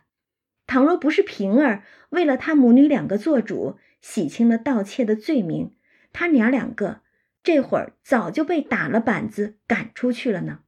[0.67, 5.75] 倘若不是平儿为了他母女两个做主，洗清了盗窃的罪名，
[6.13, 7.01] 他娘两个
[7.41, 10.59] 这会儿早就被打了板子赶出去了呢。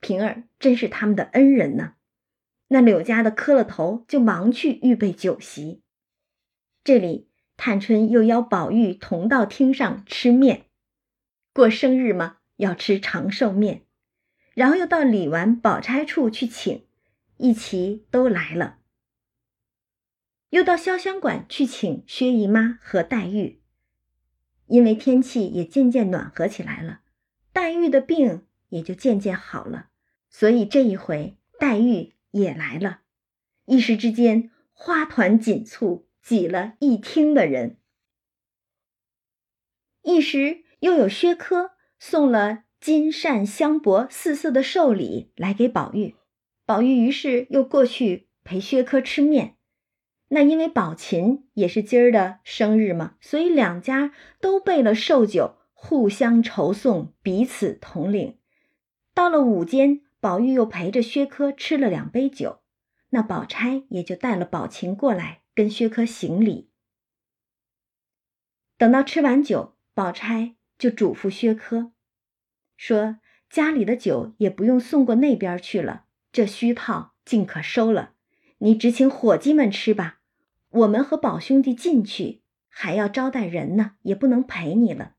[0.00, 1.94] 平儿真是他们的恩人呢。
[2.68, 5.82] 那柳家的磕了头，就忙去预备酒席。
[6.84, 10.66] 这里探春又邀宝玉同到厅上吃面，
[11.52, 13.84] 过生日嘛，要吃长寿面，
[14.54, 16.86] 然后又到李纨、宝钗处去请，
[17.38, 18.78] 一齐都来了。
[20.50, 23.60] 又到潇湘馆去请薛姨妈和黛玉，
[24.66, 27.00] 因为天气也渐渐暖和起来了，
[27.52, 29.88] 黛玉的病也就渐渐好了，
[30.28, 33.00] 所以这一回黛玉也来了。
[33.66, 37.78] 一时之间花团锦簇，挤了一厅的人。
[40.02, 46.14] 一时又有薛科送了金扇香帛四色的寿礼来给宝玉，
[46.64, 49.56] 宝玉于是又过去陪薛科吃面。
[50.28, 58.37] 那因为宝琴也是今儿的生日嘛，所以两家都备了寿酒，互相酬送，彼此同领。
[59.18, 62.60] 到了午间，宝玉又陪着薛科吃了两杯酒，
[63.08, 66.70] 那宝钗也就带了宝琴过来跟薛科行礼。
[68.76, 71.90] 等到吃完酒，宝钗就嘱咐薛科
[72.76, 73.18] 说
[73.50, 78.14] ：“家里的酒也不用送过那边去了，这虚套尽可收了，
[78.58, 80.20] 你只请伙计们吃吧。”
[80.70, 85.16] 我们和宝兄弟进去，还要招待人呢，也不能陪你了。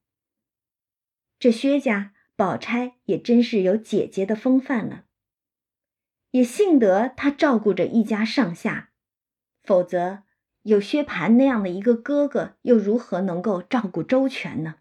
[1.38, 5.04] 这薛家宝钗也真是有姐姐的风范了。
[6.32, 8.92] 也幸得她照顾着一家上下，
[9.62, 10.24] 否则
[10.62, 14.76] 有薛蟠那样的一个哥哥，又如何能够照顾周全呢？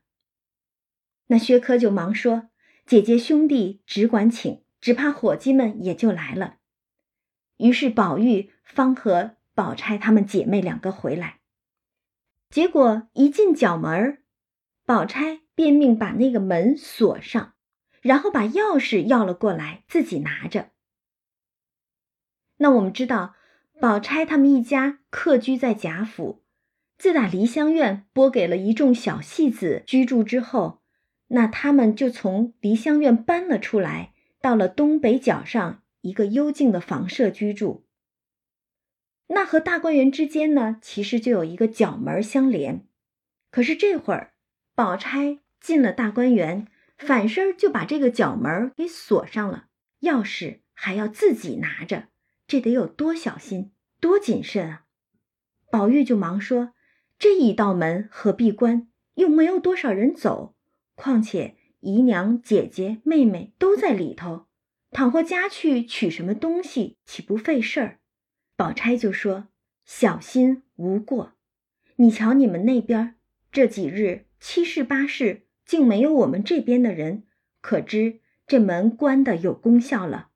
[1.27, 2.51] 那薛科就忙说
[2.87, 6.59] ：“姐姐兄弟只管请，只怕伙计们也就来了。”
[7.59, 11.41] 于是宝玉方和宝钗她们姐妹两个回来，
[12.51, 14.23] 结果一进角门
[14.87, 15.41] 宝钗。
[15.59, 17.55] 便命把那个门锁上，
[18.01, 20.71] 然后把钥匙要了过来，自己拿着。
[22.59, 23.35] 那我们知道，
[23.81, 26.45] 宝钗他们一家客居在贾府，
[26.97, 30.81] 自打梨香院拨给了一众小戏子居住之后，
[31.27, 37.85] 那他们就从梨香院搬了出来，到了东北角上一个幽静的房舍居住。
[39.27, 42.87] 那和大观园之间呢，其实就有一个角门相连，
[43.51, 44.35] 可是这会儿，
[44.77, 45.41] 宝钗。
[45.61, 46.67] 进了大观园，
[46.97, 49.67] 反身就把这个角门给锁上了，
[50.01, 52.09] 钥匙还要自己拿着，
[52.47, 54.85] 这得有多小心、多谨慎啊！
[55.71, 56.73] 宝玉就忙说
[57.19, 58.89] ：“这一道门何必关？
[59.15, 60.55] 又没有多少人走，
[60.95, 64.47] 况且姨娘、姐姐、妹妹都在里头，
[64.91, 67.99] 倘或家去取什么东西，岂不费事儿？”
[68.57, 69.49] 宝钗就说
[69.85, 71.35] ：“小心无过。
[71.97, 73.17] 你瞧你们那边
[73.51, 77.25] 这几日七事八事。”竟没有我们这边的人，
[77.61, 80.31] 可知这门关的有功效了。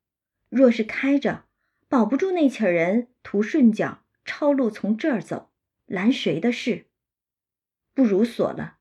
[0.51, 1.47] 若是开着，
[1.89, 5.51] 保不住那起人图顺脚抄路从这儿走，
[5.87, 6.85] 拦谁的事？
[7.95, 8.77] 不如锁了，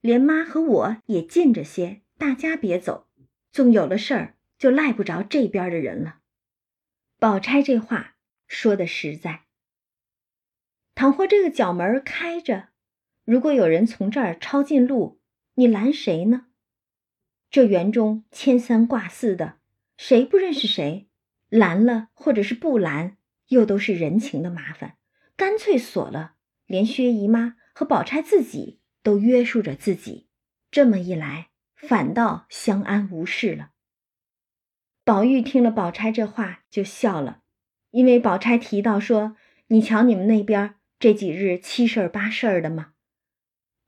[0.00, 3.06] 连妈和我也近着些，大家别走。
[3.52, 6.20] 纵有了事儿，就赖不着这边的人了。
[7.18, 9.42] 宝钗这话说的实在。
[10.94, 12.70] 倘或这个角门开着，
[13.26, 15.19] 如果有人从这儿抄近路，
[15.60, 16.46] 你拦谁呢？
[17.50, 19.58] 这园中牵三挂四的，
[19.98, 21.10] 谁不认识谁？
[21.50, 23.18] 拦了或者是不拦，
[23.48, 24.96] 又都是人情的麻烦。
[25.36, 30.28] 干脆锁了，连薛姨妈和宝钗自己都约束着自己。
[30.70, 33.72] 这么一来，反倒相安无事了。
[35.04, 37.42] 宝玉听了宝钗这话，就笑了，
[37.90, 39.36] 因为宝钗提到说
[39.68, 42.89] ：“你瞧你们那边这几日七事儿八事儿的吗？”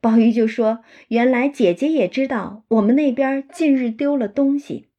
[0.03, 4.89] 宝玉就说：“原来姐姐也知道我们那边近日丢了东西。”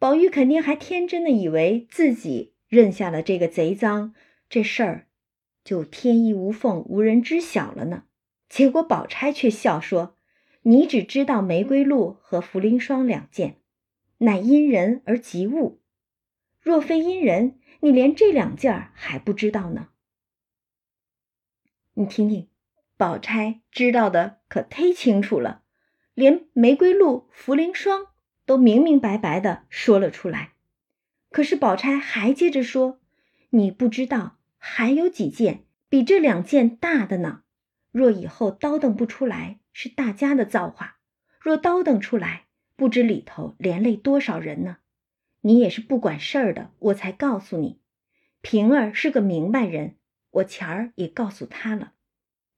[0.00, 4.12] 宝玉肯定还天真的以为自己认下了这个贼赃，
[4.48, 5.06] 这事儿
[5.62, 8.06] 就天衣无缝、无人知晓了呢。
[8.48, 10.16] 结果宝钗却笑说
[10.62, 13.58] ：“你只知道玫瑰露和茯苓霜两件，
[14.18, 15.80] 乃因人而及物。
[16.60, 19.90] 若非因人，你连这两件还不知道呢。
[21.94, 22.48] 你听听。”
[22.96, 25.62] 宝钗知道的可忒清楚了，
[26.14, 28.06] 连玫瑰露、茯苓霜
[28.46, 30.52] 都明明白白的说了出来。
[31.30, 33.00] 可是宝钗还接着说
[33.50, 37.42] ：“你不知道，还有几件比这两件大的呢。
[37.90, 40.98] 若以后叨等不出来，是大家的造化；
[41.40, 42.44] 若叨等出来，
[42.76, 44.76] 不知里头连累多少人呢。
[45.40, 47.80] 你也是不管事儿的，我才告诉你。
[48.42, 49.96] 平儿是个明白人，
[50.30, 51.94] 我前儿也告诉他了。”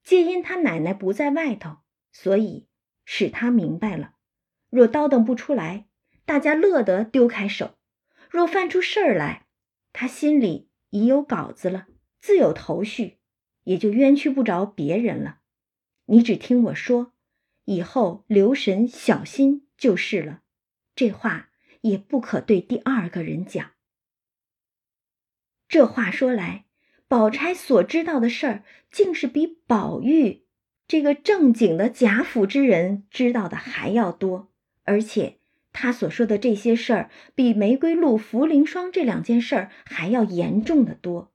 [0.05, 1.77] 皆因他奶奶不在外头，
[2.11, 2.67] 所以
[3.05, 4.13] 使他明白了。
[4.69, 5.87] 若叨叨不出来，
[6.25, 7.79] 大家乐得丢开手；
[8.29, 9.47] 若犯出事儿来，
[9.93, 11.87] 他心里已有稿子了，
[12.19, 13.17] 自有头绪，
[13.63, 15.39] 也就冤屈不着别人了。
[16.05, 17.13] 你只听我说，
[17.63, 20.43] 以后留神小心就是了。
[20.93, 21.49] 这话
[21.81, 23.71] 也不可对第二个人讲。
[25.67, 26.64] 这话说来。
[27.15, 30.43] 宝钗所知道的事儿，竟是比宝玉
[30.85, 34.51] 这个正经的贾府之人知道的还要多，
[34.83, 35.37] 而且
[35.71, 41.31] 他所说的这些事儿，比玫瑰露、茯苓霜这两件事儿还要严重的多。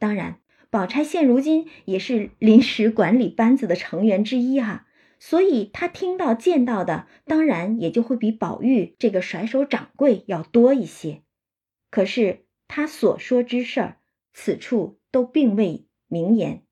[0.00, 4.88] 当然，宝钗现如今也是临时管理班子的成员之一哈，
[5.20, 11.22] 所以她听到见到的，当然也就会比宝玉这个甩手掌柜要多一些。
[11.92, 13.94] 可是他所说之事，
[14.32, 14.98] 此处。
[15.12, 16.64] 都并未明言，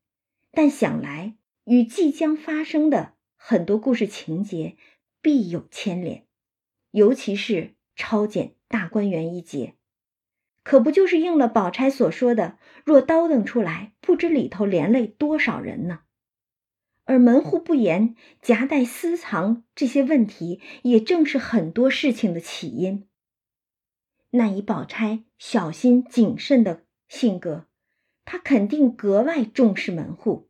[0.50, 4.76] 但想来与即将发生的很多故事情节
[5.22, 6.26] 必有牵连，
[6.90, 9.74] 尤其是抄检大观园一节，
[10.64, 16.00] 可不就是应了宝钗所说的“若叨腾出来，不知里头连累多少人呢？”
[17.04, 23.08] 而门户不严、夹带私藏这些问题，也正是很多事情的起因。
[24.30, 27.66] 那以宝钗小心谨慎的性格。
[28.30, 30.48] 他肯定格外重视门户，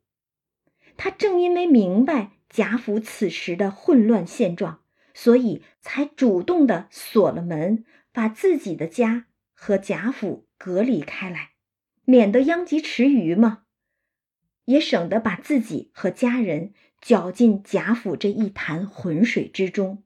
[0.98, 4.82] 他正因为明白贾府此时的混乱现状，
[5.14, 11.52] 所以才主动的锁了门，把自己的家和贾府隔离开来，
[12.04, 13.62] 免得殃及池鱼嘛，
[14.66, 20.04] 也省得把自己和家人搅进贾府这一潭浑水之中。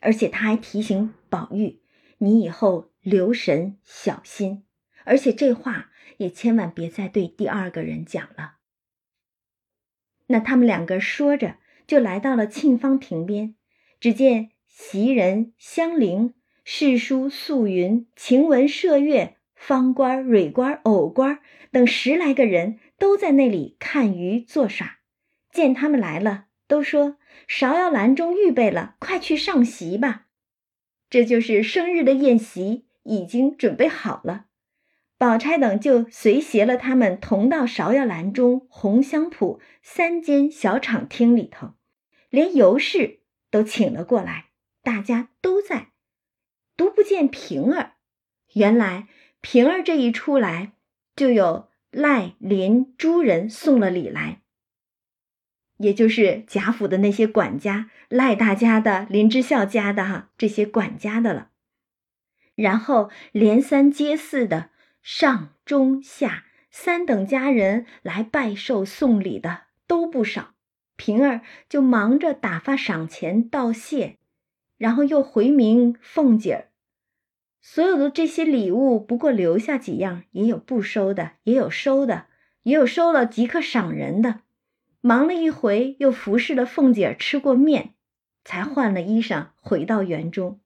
[0.00, 1.80] 而且他还提醒宝玉
[2.20, 4.66] ：“你以后留神小心，
[5.04, 8.58] 而且这话也千万别再对第二个人讲了。”
[10.30, 11.56] 那他们两个说着，
[11.86, 13.54] 就来到了沁芳亭边。
[13.98, 21.40] 只见袭人、香菱、侍书、素云、晴雯、麝月、方官、蕊官、藕官
[21.72, 24.98] 等十来个人都在那里看鱼做耍。
[25.50, 27.16] 见他们来了，都说
[27.48, 30.26] ：“芍药篮中预备了，快去上席吧。”
[31.08, 34.47] 这就是生日的宴席已经准备好了。
[35.18, 41.74] 宝钗等就随携了他们同到芍药篮中红香圃三间小厂厅里头，
[42.30, 43.18] 连尤氏
[43.50, 44.50] 都请了过来，
[44.80, 45.88] 大家都在，
[46.76, 47.94] 独不见平儿。
[48.52, 49.08] 原来
[49.40, 50.74] 平儿这一出来，
[51.16, 54.42] 就有赖林诸人送了礼来，
[55.78, 61.50] 也就是贾府的那些管家，赖大家的、林之孝家的哈这些管家的了，
[62.54, 64.70] 然后连三接四的。
[65.10, 70.50] 上中下三等家人来拜寿送礼的都不少，
[70.96, 74.18] 平儿就忙着打发赏钱道谢，
[74.76, 76.68] 然后又回明凤姐儿。
[77.62, 82.26] 所有的这些礼物，不过留下几样，也有不收的，也有收的，
[82.64, 84.42] 也有收了即刻赏人的。
[85.00, 87.94] 忙了一回，又服侍了凤姐儿吃过面，
[88.44, 90.60] 才换了衣裳回到园中。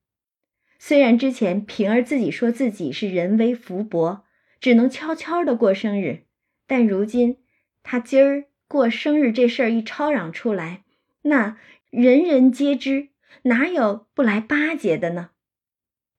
[0.81, 4.25] 虽然之前平儿自己说自己是人微福薄。
[4.63, 6.23] 只能悄悄的过生日，
[6.69, 7.39] 但如今
[7.83, 10.85] 他今儿过生日这事儿一吵嚷出来，
[11.23, 11.59] 那
[11.91, 13.09] 人人皆知，
[13.43, 15.31] 哪有不来巴结的呢？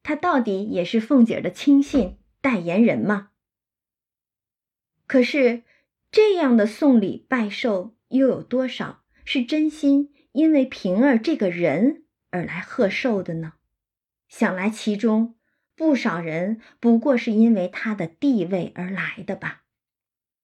[0.03, 3.29] 他到底也是凤姐的亲信代言人嘛。
[5.07, 5.63] 可是
[6.11, 13.53] 这样的送礼拜寿，又有多少是真心因为平儿这个人而来贺寿的呢？
[14.27, 15.35] 想来其中。
[15.75, 19.63] 不少人不过是因为他的地位而来的吧，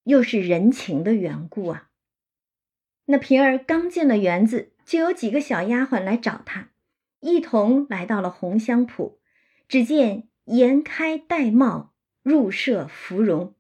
[0.04, 1.90] 又是人情的缘故啊。
[3.06, 6.70] 那平儿刚进了园子，就有几个小丫鬟来找他，
[7.22, 9.18] 一同来到了红香圃。
[9.68, 13.56] 只见颜开戴帽，入舍芙蓉，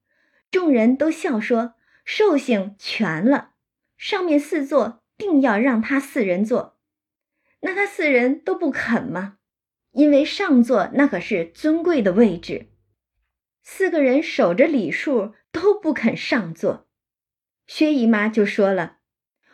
[0.51, 1.73] 众人都笑说
[2.05, 3.53] ：“寿星全了，
[3.97, 6.79] 上面四座定要让他四人坐。”
[7.61, 9.38] 那他四人都不肯吗？
[9.99, 12.69] 因为上座那可是尊贵的位置，
[13.61, 16.87] 四个人守着礼数都不肯上座。
[17.67, 18.99] 薛姨妈就说了：“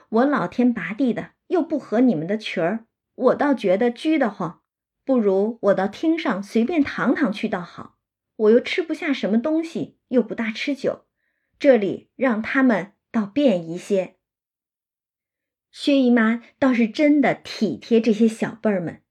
[0.09, 2.85] 我老天拔地的，又不合你们的群儿，
[3.15, 4.61] 我倒觉得拘得慌，
[5.03, 7.97] 不如我到厅上随便躺躺去倒好。
[8.35, 11.07] 我又吃不下什么东西，又不大吃酒，
[11.57, 14.17] 这里让他们倒便一些。”
[15.73, 19.01] 薛姨妈倒是真的体贴这些小辈儿们。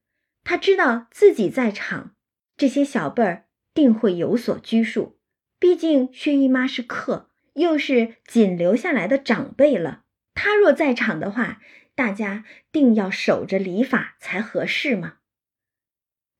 [0.45, 2.15] 他知道自己在场，
[2.57, 5.19] 这些小辈儿定会有所拘束。
[5.59, 10.03] 毕竟薛姨妈是客，又是仅留下来的长辈了。
[10.35, 11.61] 他若在场的话，
[11.95, 15.15] 大家定要守着礼法才合适嘛。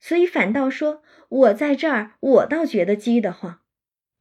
[0.01, 3.61] 所以反倒说我在这儿，我倒觉得激得慌。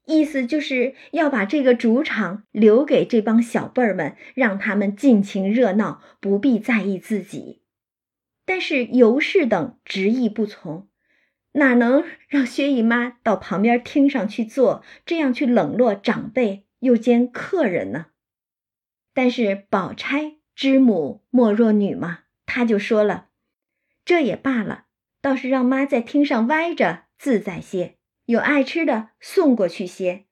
[0.05, 7.62] 意思就是要把这个主场留给这帮小辈儿们，让他们尽情热闹，不必在意自己。
[8.45, 10.89] 但是尤氏等执意不从，
[11.53, 18.07] 哪能让薛姨妈到旁边厅上去坐，这样去冷落长辈又兼客人呢？
[19.13, 23.29] 但是宝钗知母莫若女嘛，她就说了
[24.03, 24.87] ：“这也罢了，
[25.21, 30.25] 倒是让妈在厅上歪着自在些，有爱吃的送过去些，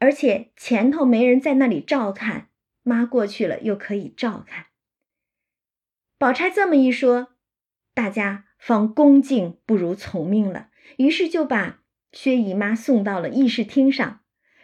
[0.00, 2.48] 而且前头没人在那里照看，
[2.82, 4.66] 妈过去了又可以照看。”
[6.18, 7.33] 宝钗这么一说。
[7.94, 11.80] 大家方恭敬不如从命了，于是就把
[12.12, 14.20] 薛姨妈送到了议事厅上，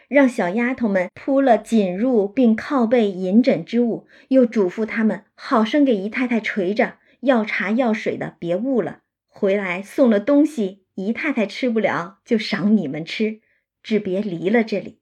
[0.09, 8.99] 让小丫头们铺了锦褥并靠背银枕之物，又嘱咐他们好生给姨太太捶着，要茶要水的别误了。
[9.27, 13.39] 回来送了东西，姨太太吃不了，就赏你们吃，
[13.81, 14.99] 只别离了这里。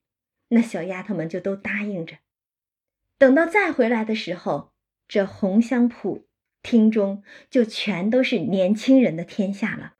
[0.49, 2.17] 那小丫头们就都答应着。
[3.17, 4.71] 等到再回来的时候，
[5.07, 6.21] 这红香圃。
[6.61, 9.93] 厅中就全都是年轻人的天下了。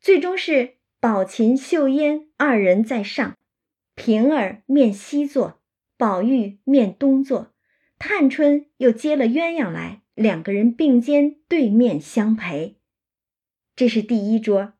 [0.00, 3.36] 最终是宝琴、秀烟二人在上，
[3.94, 5.60] 平儿面西坐，
[5.96, 7.52] 宝玉面东坐，
[7.98, 12.76] 探春又接了鸳鸯来，两个人并肩对面相陪。
[13.74, 14.74] 这是第一桌，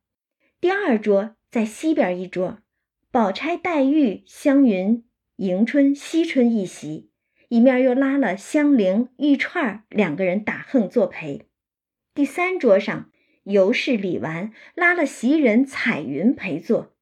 [0.61, 2.59] 第二桌在西边一桌，
[3.11, 5.05] 宝钗、黛玉、湘云、
[5.37, 7.08] 迎春、惜春一席，
[7.49, 11.47] 一面又拉了香菱、玉钏两个人打横作陪。
[12.15, 13.11] 第三桌上，
[13.45, 16.97] 尤氏、李纨拉了袭人、彩云陪坐。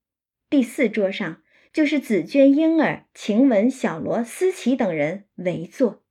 [0.49, 1.43] 第四桌上
[1.73, 6.05] 就是紫鹃、莺儿、晴雯、小罗、思琪等人围坐。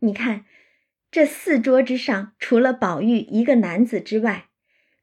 [0.00, 0.44] 你看。
[1.10, 4.50] 这四桌之上，除了宝玉一个男子之外，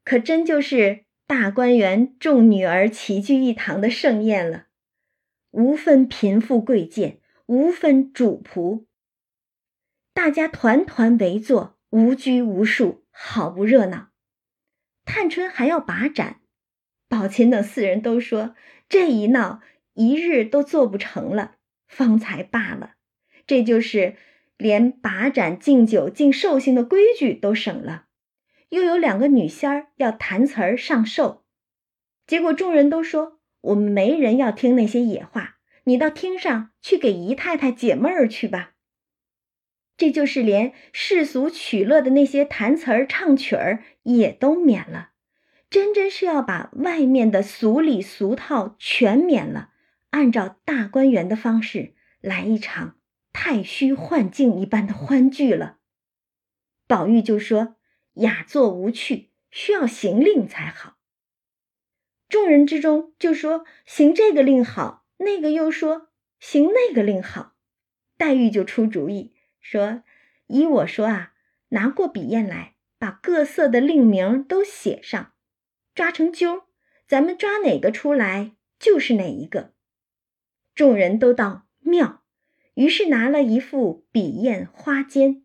[0.03, 4.67] 可真就是大观园众女儿齐聚一堂的盛宴了，
[5.49, 8.85] 无分贫富贵贱，无分主仆，
[10.13, 14.09] 大家团团围坐，无拘无束，好不热闹。
[15.05, 16.41] 探春还要把盏，
[17.07, 18.55] 宝琴等四人都说
[18.89, 19.61] 这一闹
[19.93, 21.55] 一日都做不成了，
[21.87, 22.95] 方才罢了。
[23.45, 24.15] 这就是。
[24.57, 28.05] 连把盏敬酒敬寿星的规矩都省了，
[28.69, 31.43] 又有两个女仙儿要弹词儿上寿，
[32.25, 35.54] 结果众人都说我们没人要听那些野话，
[35.85, 38.73] 你到厅上去给姨太太解闷儿去吧。
[39.97, 45.11] 这就是连世俗取乐的那些弹词儿唱曲儿也都免了，
[45.69, 49.69] 真真是要把外面的俗礼俗套全免了，
[50.09, 52.97] 按照大观园的方式来一场。
[53.31, 55.79] 太虚幻境一般的欢聚了，
[56.87, 57.75] 宝玉就说
[58.15, 60.95] ：“雅座无趣，需要行令才好。”
[62.29, 66.09] 众人之中就说：“行这个令好。”那个又说
[66.39, 67.55] ：“行那个令好。”
[68.17, 70.03] 黛玉就出主意说
[70.47, 71.33] ：“依我说啊，
[71.69, 75.33] 拿过笔砚来，把各色的令名都写上，
[75.93, 76.63] 抓成阄，
[77.07, 79.73] 咱们抓哪个出来就是哪一个。”
[80.75, 82.21] 众人都道妙。
[82.75, 85.43] 于是拿了一副笔砚花笺。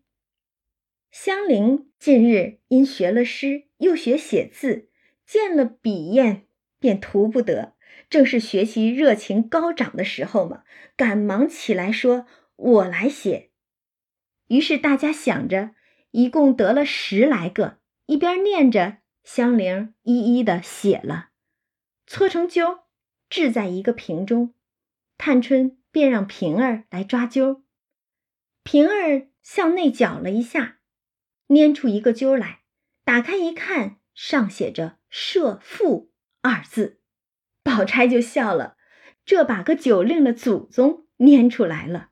[1.11, 4.89] 香菱近日因学了诗，又学写字，
[5.25, 6.43] 见了笔砚
[6.77, 7.75] 便图不得，
[8.11, 10.63] 正是学习热情高涨的时候嘛，
[10.95, 13.49] 赶忙起来说：“我来写。”
[14.49, 15.71] 于是大家想着，
[16.11, 21.29] 一共得了十来个，一边念着，香菱一一的写了，
[22.05, 22.81] 搓成揪，
[23.27, 24.53] 置在一个瓶中。
[25.17, 25.79] 探春。
[25.93, 27.63] 便让平儿来抓阄，
[28.63, 30.77] 平儿向内搅了一下，
[31.49, 32.61] 拈出一个阄来，
[33.03, 37.00] 打开一看，上写着“设父”二字，
[37.63, 38.77] 宝钗就笑了，
[39.25, 42.09] 这把个酒令的祖宗拈出来了。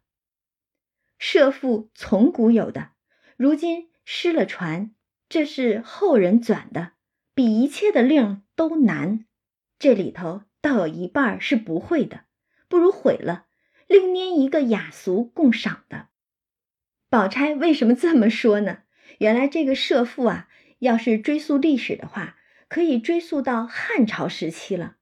[1.17, 2.91] 设父从古有的，
[3.35, 4.91] 如今失了传，
[5.27, 6.93] 这是后人转的，
[7.33, 9.25] 比一切的令都难。
[9.77, 12.25] 这里头倒有一半是不会的，
[12.67, 13.47] 不如毁了。
[13.87, 16.09] 另拈一个雅俗共赏的，
[17.09, 18.83] 宝钗为什么这么说呢？
[19.17, 20.47] 原来这个设父啊，
[20.77, 22.37] 要是追溯历史的话，
[22.67, 24.97] 可以追溯到汉朝时期了，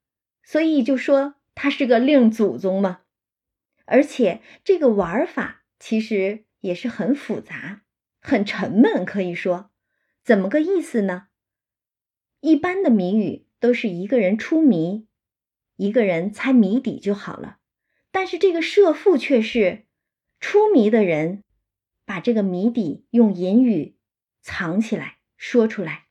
[0.47, 3.01] 所以就说他是个令祖宗嘛。
[3.83, 7.81] 而且这个玩法其实也是很复杂、
[8.21, 9.71] 很沉闷，可以说
[10.23, 11.27] 怎么个意思呢？
[12.39, 15.05] 一般的谜语都是一个人出谜，
[15.75, 17.57] 一个人猜谜底就好了。
[18.09, 19.85] 但是这个设父却是
[20.39, 21.43] 出谜的人，
[22.05, 23.97] 把这个谜底用隐语
[24.41, 26.05] 藏起来说出来，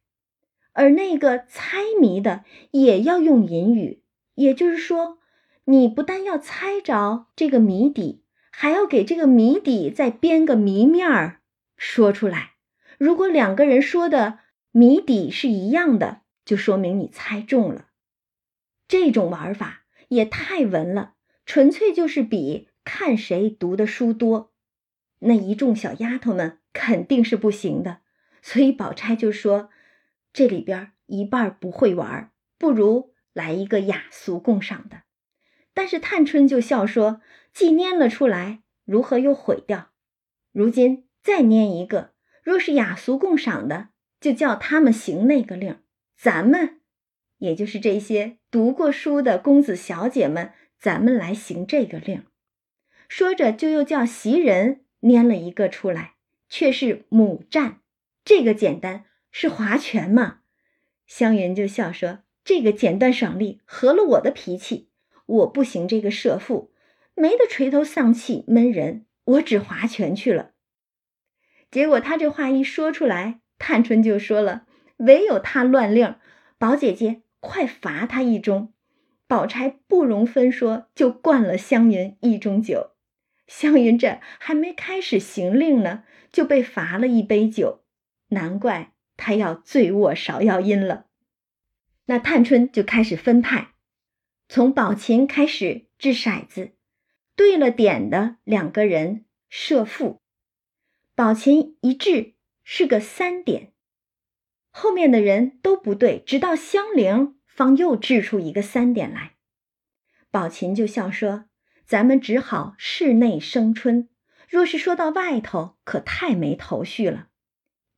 [0.73, 4.03] 而那个猜谜的也要用隐语。
[4.37, 5.19] 也就是说，
[5.65, 11.43] 你不但要猜着这个谜底，还要给这个谜底再编个谜面儿
[11.77, 12.53] 说出来。
[12.97, 14.39] 如果两个人说的
[14.71, 17.89] 谜底是一样的，就说明你猜中了。
[18.89, 21.15] 这种玩法也太文了。
[21.45, 24.53] 纯粹就是比看谁读的书多，
[25.21, 27.99] 那一众小丫头们肯定是不行的。
[28.43, 29.71] 所以宝钗就说
[30.33, 35.03] ：“这里边一半不会玩，不如来一个雅俗共赏的。”
[35.75, 37.21] 但是探春就笑说
[37.53, 39.91] ：“既拈了出来，如何又毁掉？
[40.53, 45.81] 如今再拈一个，若是雅俗共赏的，就叫他们行那个令，
[46.17, 46.81] 咱们，
[47.39, 52.27] 也就是这些读过书的公子小姐们。”咱们来行这个令，
[53.09, 56.17] 说着就又叫袭人拈了一个出来，
[56.51, 57.81] 却是母战，
[58.23, 60.41] 这个简单是划拳嘛。
[61.07, 64.89] 湘云就笑说：“这个简单爽利，合了我的脾气。
[65.27, 66.71] 我不行这个射父，
[67.17, 70.53] 没得垂头丧气闷人，我只划拳去了。”
[71.73, 74.65] 结果他这话一说出来，探春就说了
[74.99, 76.15] ：“唯有他乱令，
[76.57, 78.69] 宝姐姐快罚他一盅。”
[79.27, 82.93] 宝钗不容分说，就灌了湘云一盅酒。
[83.49, 87.83] 湘云这还没开始行令呢，就被罚了一杯酒，
[88.29, 91.07] 难怪他要醉卧芍药阴了。
[92.07, 93.75] 那探春就开始分派，
[94.49, 96.73] 从宝琴开始掷骰子，
[97.37, 100.21] 对了点的两个人设负，
[101.15, 102.35] 宝琴一掷
[102.65, 103.73] 是个三点，
[104.71, 109.37] 后面的人都不对，直到香菱方又掷出一个三点来，
[110.31, 111.45] 宝琴就笑说。
[111.87, 114.09] 咱们只好室内生春，
[114.49, 117.29] 若是说到外头，可太没头绪了。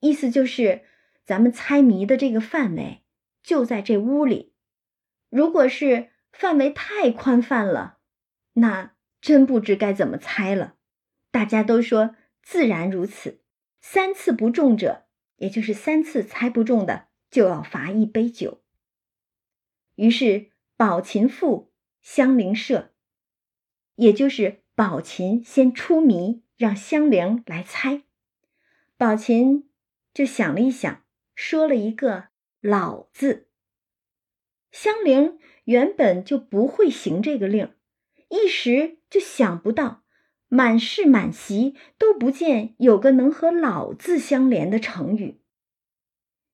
[0.01, 0.83] 意思就是，
[1.25, 3.03] 咱们猜谜的这个范围
[3.49, 4.53] 就在这屋里。
[5.31, 7.97] 如果是范围太宽泛了，
[8.53, 10.77] 那真不知该怎么猜了。
[11.31, 13.41] 大家都说自然如此，
[13.81, 18.63] 三次不中者，也就是三次猜不中的，就要罚一杯酒。
[19.95, 21.73] 于是宝琴赋，
[22.03, 22.93] 香菱设。
[23.95, 28.03] 也就是宝琴先出谜，让香菱来猜。
[28.99, 29.71] 宝琴
[30.13, 31.03] 就想了一想，
[31.35, 32.29] 说了一个
[32.61, 33.49] “老”字。
[34.71, 37.73] 香菱原本就不会行这个令，
[38.29, 40.03] 一时就想不到，
[40.49, 45.41] 满室满席都不见有个能和“老”字相连的成语。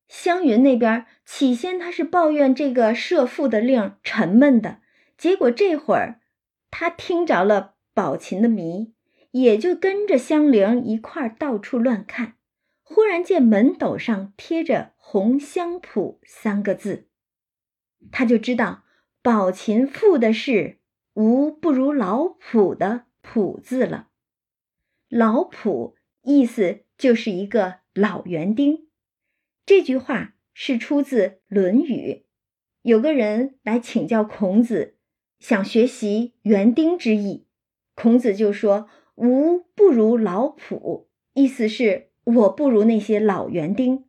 [0.07, 4.81] 湘云那边起先他是抱怨这个设赋的令沉闷的，
[5.17, 6.21] 结果这会儿。
[6.71, 8.95] 他听着了宝琴的谜，
[9.31, 12.35] 也就跟着香菱一块儿到处乱看。
[12.95, 17.09] 忽然见门斗上贴着“红香圃”三个字，
[18.13, 18.85] 他就知道
[19.21, 20.79] 宝琴赋的是
[21.15, 24.11] “无不如老圃”的“圃”字了。
[25.09, 28.87] 老圃意思就是一个老园丁。
[29.67, 32.13] 这句话是出自《论语》，
[32.83, 34.95] 有个人来请教孔子。
[35.41, 37.49] 想学习园丁之意，
[37.97, 44.09] 孔子就说：“吾不如老圃。”意思是我不如那些老园丁。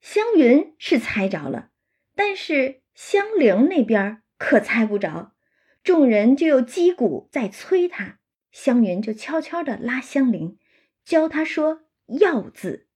[0.00, 1.70] 湘云是猜着了，
[2.14, 5.34] 但是香菱那边可猜不着。
[5.82, 8.18] 众人就又击鼓在催他，
[8.50, 10.58] 湘云就悄悄地拉香菱，
[11.04, 11.82] 教他说
[12.20, 12.86] “药”字，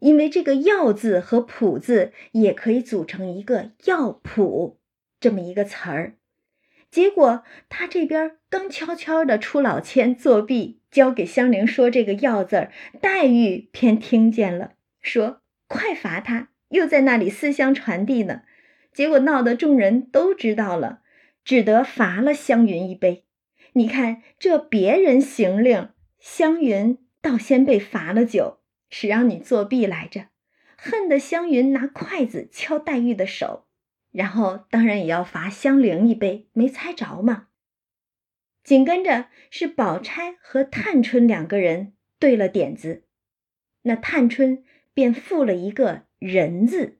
[0.00, 4.80] 因为这个“药”字和“谱”字也可以组成一个药谱。
[5.20, 6.17] 这么一个词儿，
[6.90, 14.72] 结果他这边刚悄悄的出老千作弊，交给香菱说这个“要”字儿，黛玉偏听见了，
[15.02, 18.42] 说：“快罚他！”又在那里私相传递呢。
[18.92, 21.02] 结果闹得众人都知道了，
[21.44, 23.24] 只得罚了湘云一杯。
[23.74, 28.60] 你看这别人行令，湘云倒先被罚了酒，
[28.90, 30.26] 是让你作弊来着，
[30.76, 33.67] 恨得湘云拿筷子敲黛玉的手。
[34.18, 37.46] 然后当然也要罚香菱一杯，没猜着嘛。
[38.64, 43.04] 紧跟着是宝钗和探春两个人对了点子，
[43.82, 46.98] 那探春便附了一个人字，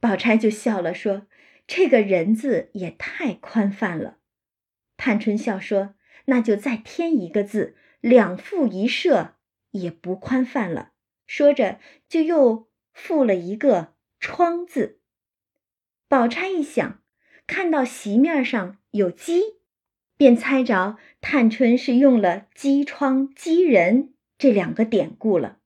[0.00, 1.26] 宝钗就笑了，说
[1.68, 4.16] ：“这个人字也太宽泛了。”
[4.96, 5.94] 探春笑说
[6.24, 9.34] ：“那就再添一个字，两副一设
[9.72, 10.92] 也不宽泛了。”
[11.28, 15.02] 说着就又附了一个窗字。
[16.08, 17.02] 宝钗一想，
[17.46, 19.40] 看到席面上有鸡，
[20.16, 25.58] 便猜着探春是用了“鸡窗”“鸡人”这两个典故了。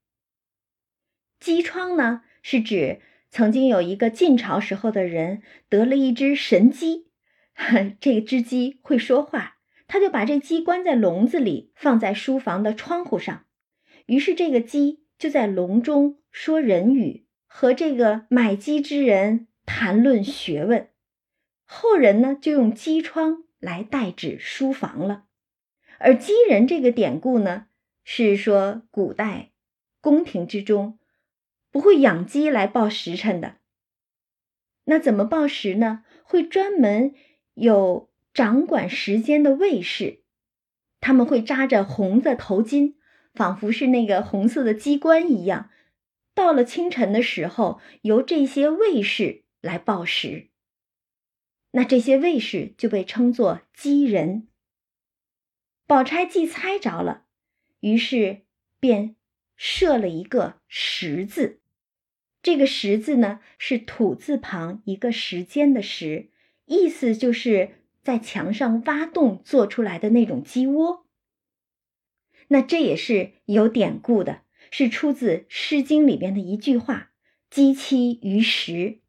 [1.40, 7.08] 鸡窗呢，是指曾经有一个晋朝时候的人得了一只神鸡，
[8.00, 13.44] 这只鸡会说话，他就把这鸡关在笼子里，放在书房的窗户上，
[14.06, 19.48] 于是这个鸡就在笼中说人语，和这个买鸡之人。
[19.68, 20.88] 谈论学问，
[21.66, 25.26] 后人呢就用鸡窗来代指书房了。
[25.98, 27.66] 而鸡人这个典故呢，
[28.02, 29.50] 是说古代
[30.00, 30.98] 宫廷之中
[31.70, 33.58] 不会养鸡来报时辰的。
[34.84, 36.02] 那怎么报时呢？
[36.22, 37.14] 会专门
[37.52, 40.22] 有掌管时间的卫士，
[40.98, 42.94] 他们会扎着红的头巾，
[43.34, 45.68] 仿佛是那个红色的鸡冠一样。
[46.34, 49.44] 到了清晨的时候，由这些卫士。
[49.60, 50.48] 来报时，
[51.72, 54.48] 那这些卫士就被称作鸡人。
[55.86, 57.24] 宝钗既猜着了，
[57.80, 58.42] 于是
[58.78, 59.16] 便
[59.56, 61.60] 设了一个时字。
[62.40, 66.30] 这个时字呢，是土字旁一个时间的时，
[66.66, 71.06] 意思就是在墙上挖洞做出来的那种鸡窝。
[72.48, 77.10] 那这也是有典故的，是出自《诗经》里边的一句话
[77.50, 79.00] ：“鸡栖于石。”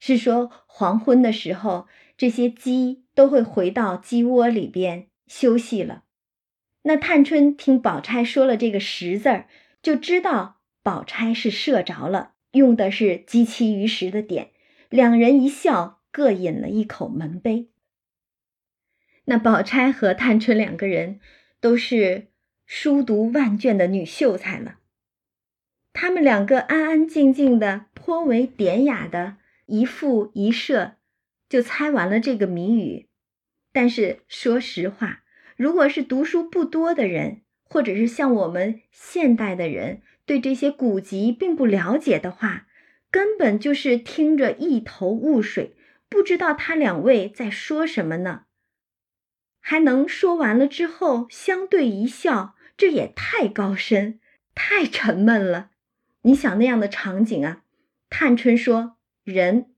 [0.00, 1.86] 是说黄昏的时候，
[2.16, 6.02] 这些鸡都会回到鸡窝里边休息了。
[6.82, 9.46] 那探春听宝钗说了这个“十”字儿，
[9.82, 14.50] 就知道宝钗是射着了，用的是“鸡栖于石”的点。
[14.88, 17.68] 两人一笑，各饮了一口门杯。
[19.26, 21.20] 那宝钗和探春两个人
[21.60, 22.28] 都是
[22.64, 24.78] 书读万卷的女秀才了，
[25.92, 29.36] 他们两个安安静静的，颇为典雅的
[29.70, 30.96] 一复一射，
[31.48, 33.08] 就猜完了这个谜语。
[33.72, 35.22] 但是说实话，
[35.56, 42.66] 如果是读书不多的人，或者是像我们现代的人，对这些古籍并不了解的话，
[43.10, 45.76] 根本就是听着一头雾水，
[46.08, 48.46] 不知道他两位在说什么呢。
[49.60, 54.18] 还能说完了之后相对一笑，这也太高深、
[54.54, 55.70] 太沉闷了。
[56.22, 57.62] 你想那样的场景啊？
[58.08, 59.74] 探春说“人”，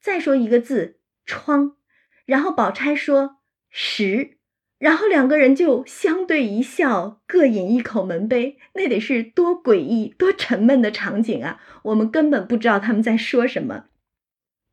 [0.00, 1.76] 再说一个字“窗”，
[2.24, 3.38] 然后宝钗说
[3.70, 4.38] “石”。
[4.80, 11.60] 然后两个人就相对一笑，各饮一口门杯，那得是多诡异、多沉闷的场景啊！
[11.82, 13.88] 我们根本不知道他们在说什么。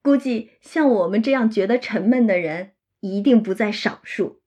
[0.02, 4.42] 估计像我们这样觉得沉闷的人，一定不在少数。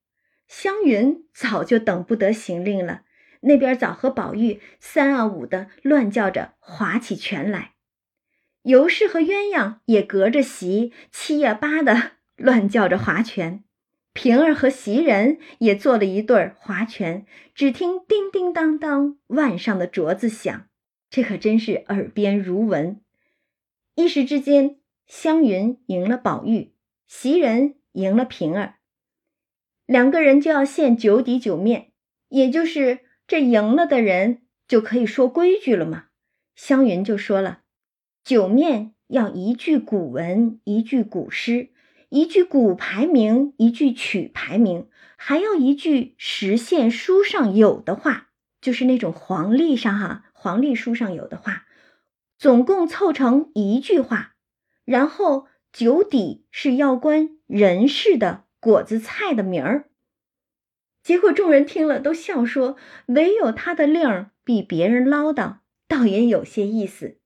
[0.49, 3.03] 湘云早就等不得行令了，
[3.43, 7.75] 那边早和宝玉三啊五的乱叫着划起拳来，
[8.63, 13.65] 尤氏和鸳鸯也隔着席七呀八的 乱叫着划拳。
[14.13, 20.67] 平儿和袭人也做了一对划拳，只听叮叮当当，腕上的镯子响，
[21.09, 23.01] 这可真是耳边如闻。
[23.95, 26.75] 一时之间，湘云赢了宝玉，
[27.07, 28.75] 袭人赢了平儿，
[29.87, 31.93] 两个人就要献九底九面，
[32.29, 36.07] 也就是这赢了的人就可以说规矩了嘛。
[36.57, 37.61] 湘云就说了，
[38.23, 41.71] 九面要一句古文，一句古诗。
[42.11, 51.67] 一句古排名，一句曲排名，还要一句实现书上有的话，就是那种黄历上哈，黄历书上有的话，
[52.37, 54.35] 总共凑成一句话。
[54.85, 59.89] 然后九底是要关人事的果子菜的名儿。
[61.05, 67.19] 结果众人听了都笑说：“唯有他的令儿比别人唠叨，倒也有些意思。”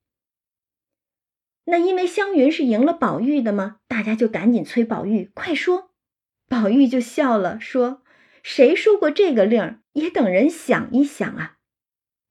[1.65, 3.77] 那因为湘云是赢了宝玉的吗？
[3.87, 5.91] 大家就赶紧催宝玉快说。
[6.47, 8.03] 宝玉就笑了，说
[8.43, 9.79] ：“谁说过这个令？
[9.93, 11.57] 也等人想一想啊。”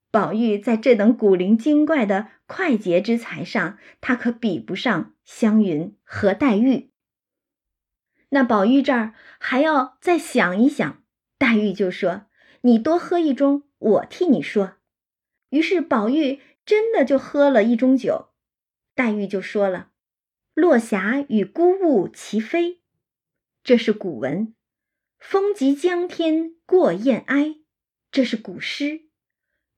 [0.09, 6.91] 宝玉在这等古灵精怪的快捷之才上，他可比不上湘云和黛玉。
[8.29, 11.03] 那宝玉这儿还要再想一想，
[11.37, 12.27] 黛玉就说
[12.63, 14.77] ：“你多喝一盅，我替你说。”
[15.51, 18.29] 于是宝玉真的就喝了一盅酒。
[18.95, 19.91] 黛玉就说了
[20.55, 22.81] ：“落霞与孤鹜齐飞，
[23.61, 24.53] 这是古文；
[25.19, 27.57] 风急江天过雁哀，
[28.09, 29.01] 这是古诗。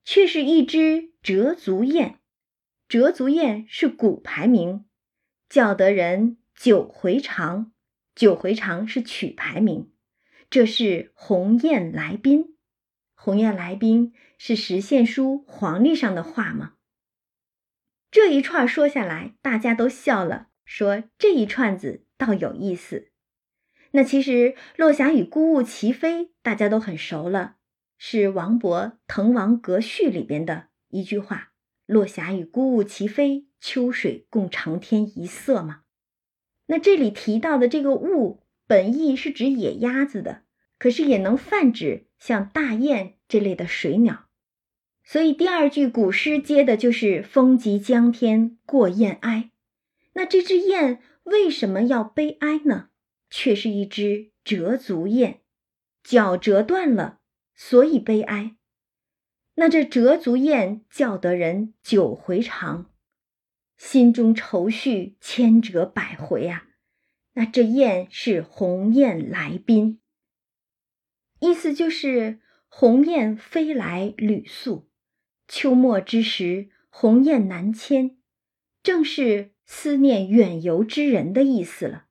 [0.05, 2.19] 却是一只折足雁，
[2.87, 4.85] 折足雁是古排名，
[5.49, 7.73] 叫得人九回肠。
[8.15, 9.91] 九回肠是曲排名。
[10.49, 12.55] 这是鸿雁来宾，
[13.15, 16.75] 鸿雁来宾是实现书黄历上的话吗？”
[18.19, 23.11] 这一串说下来，大家都笑了，说这一串子倒有意思。
[23.91, 27.57] 那其实“落霞与孤鹜齐飞”大家都很熟了，
[27.99, 31.51] 是王勃《滕王阁序》里边的一句话
[31.85, 35.81] ：“落霞与孤鹜齐飞，秋水共长天一色”嘛。
[36.65, 40.41] 那这里提到的这个“鹜”，本意是指野鸭子的，
[40.79, 44.26] 可是也能泛指像大雁这类的水鸟。
[45.09, 49.51] 所以第二句古诗接的就是“风急江天过雁哀”，
[50.15, 52.89] 那这只雁为什么要悲哀呢？
[53.29, 55.39] 却是一只折足雁，
[56.03, 57.21] 脚折断了，
[57.55, 58.57] 所以悲哀。
[59.55, 62.91] 那这折足雁叫得人九回肠，
[63.77, 66.67] 心中愁绪千折百回啊。
[67.35, 70.01] 那这雁是鸿雁来宾，
[71.39, 74.86] 意思就是鸿雁飞来旅宿。
[75.47, 78.17] 秋末之时，鸿雁南迁，
[78.83, 82.07] 正是思念远游之人的意思了。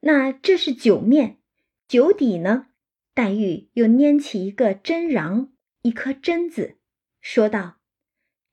[0.00, 1.38] 那这是九面，
[1.86, 2.68] 九底呢？
[3.12, 5.48] 黛玉又拈起一个针瓤，
[5.82, 6.78] 一颗榛子，
[7.20, 7.78] 说道：“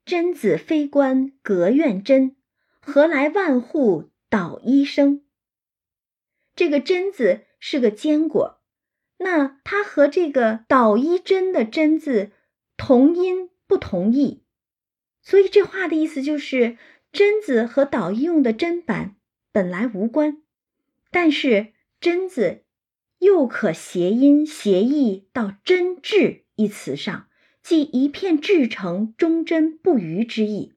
[0.06, 2.36] 榛子非关隔院针，
[2.80, 5.24] 何来万户捣衣声？”
[6.56, 8.60] 这个榛子是个坚果，
[9.20, 12.32] 那它和这个捣衣针的针字。
[12.78, 14.44] 同音不同义，
[15.22, 16.78] 所以这话的意思就是
[17.12, 19.16] 榛子和捣衣用的砧板
[19.52, 20.42] 本来无关，
[21.10, 22.64] 但是针字
[23.20, 27.28] 又可谐音谐义到真挚一词上，
[27.64, 30.74] 即一片至诚、忠贞不渝之意。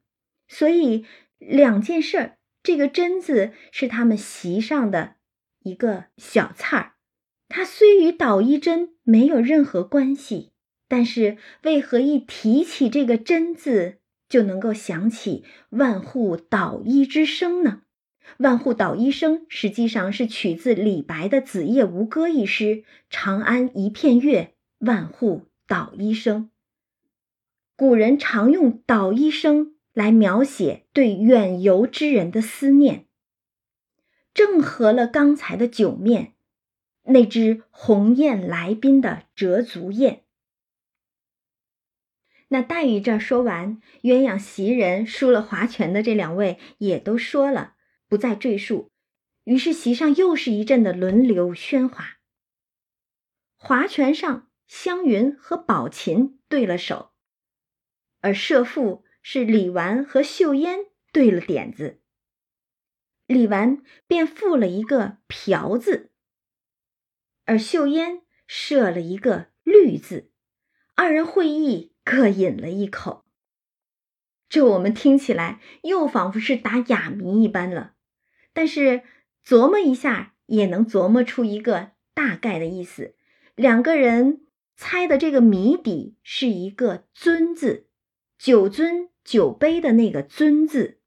[0.47, 1.05] 所以
[1.39, 5.17] 两件事儿，这个真字是他们席上的
[5.61, 6.93] 一个小菜儿，
[7.49, 10.53] 它虽与捣衣针没有任何关系，
[10.89, 17.83] 但是为何一提起这个真字，就能够想起万户捣衣之声呢？
[18.39, 26.51] 万户捣衣声实际上是取自李白的《子夜吴歌》一诗：“长安一片月，万户捣衣声。”
[27.77, 33.07] 古人常用捣衣声来描写对远游之人的思念，
[34.35, 36.33] 正合了刚才的酒面
[37.05, 40.23] 那只鸿雁来宾的折足雁。
[42.49, 47.75] 那黛玉这儿说完，鸳鸯袭人输了划拳的这两位也都说了。
[48.09, 48.91] 不再赘述，
[49.45, 52.21] 于是席上又是一阵的轮流喧哗。
[53.55, 57.13] 划拳上，湘云和宝琴对了手，
[58.21, 62.01] 而射覆是李纨和秀烟对了点子。
[63.27, 66.11] 李纨便附了一个“瓢”字，
[67.45, 70.33] 而秀烟设了一个“绿”字，
[70.95, 73.27] 二人会意，各饮了一口。
[74.49, 77.93] 这我们听起来又仿佛是打哑谜一般了。
[78.55, 79.03] 但是
[79.45, 83.15] 琢磨一下，也能琢磨出一个大概的意思。
[83.55, 87.89] 两个人猜的这个谜底是一个“尊”字，
[88.39, 91.01] 酒樽、酒杯的那个“尊”字。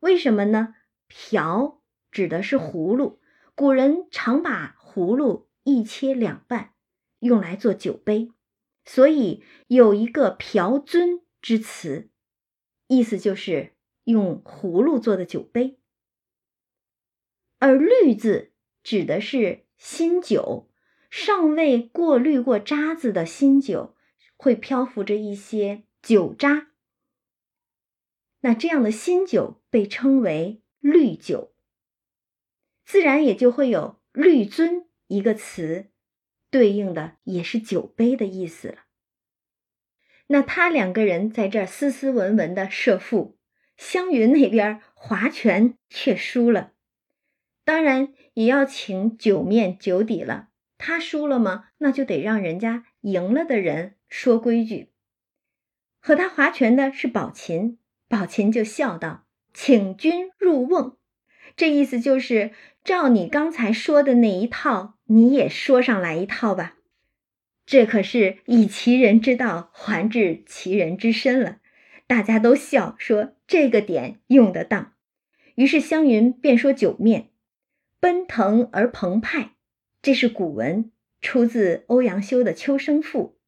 [0.00, 0.74] 为什么呢？
[1.06, 3.20] 瓢指的是葫芦，
[3.54, 6.72] 古人常把葫芦一切两半，
[7.18, 8.32] 用来做酒杯，
[8.84, 12.10] 所以有一个“瓢尊”之词，
[12.86, 13.74] 意思就是
[14.04, 15.78] 用葫芦做的酒杯。
[17.58, 20.70] 而绿字指的是新酒，
[21.10, 23.96] 尚未过滤过渣子的新酒，
[24.36, 26.72] 会漂浮着一些酒渣。
[28.40, 31.54] 那这样的新酒被称为绿酒，
[32.84, 35.90] 自然也就会有绿樽一个词，
[36.54, 38.84] 对应的也是酒杯的意思了。
[40.28, 43.36] 那他两个人在这斯斯文文的设赋，
[43.76, 46.74] 湘云那边划拳却输了。
[47.64, 50.50] 当然也要请酒面酒底了。
[50.78, 51.70] 他输了吗？
[51.78, 54.92] 那就得让人家赢了的人说规矩。
[55.98, 60.96] 和他划拳的是宝琴，宝琴就笑道：“请君入瓮。”
[61.56, 62.52] 这意思就是
[62.82, 66.76] 照你刚才说的那一套，你也说上来一套吧。
[67.64, 71.58] 这可是以其人之道还治其人之身了。
[72.06, 74.92] 大家都笑说这个点用得当。
[75.54, 77.30] 于是湘云便说酒面。
[78.00, 79.52] 奔腾而澎湃，
[80.02, 80.90] 这是古文，
[81.22, 83.38] 出自欧阳修的《秋声赋》；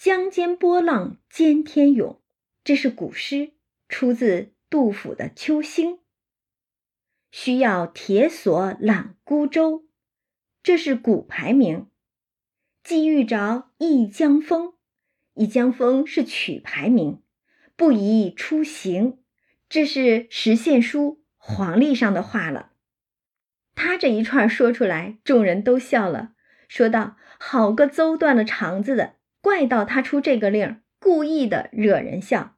[0.00, 2.20] 江间波浪兼天涌，
[2.62, 3.50] 这是古诗，
[3.88, 5.94] 出自杜甫的《秋兴》。
[7.38, 9.84] 需要铁索揽孤舟，
[10.62, 11.90] 这是古排名；
[12.82, 14.72] 既遇着一江风，
[15.34, 17.20] 一江风是曲牌名；
[17.76, 19.18] 不宜出行，
[19.68, 22.72] 这是实献书黄历上的话了。
[23.74, 26.32] 他这一串说出来，众人都笑了，
[26.68, 32.55] 说道：“好个邹断了肠子的，怪到他出这个令，故意的惹人笑。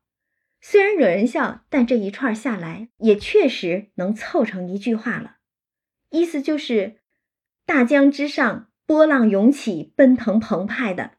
[0.71, 5.39] 虽然惹人笑，但这一串下来，也确实能凑成一句话了。
[6.11, 6.99] 意思就是，
[7.65, 11.13] 大江之上波浪涌起，奔腾澎湃的，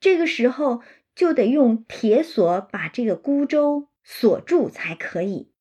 [0.00, 0.82] 这个时候
[1.14, 5.52] 就得用铁索把这个孤舟锁住才可以。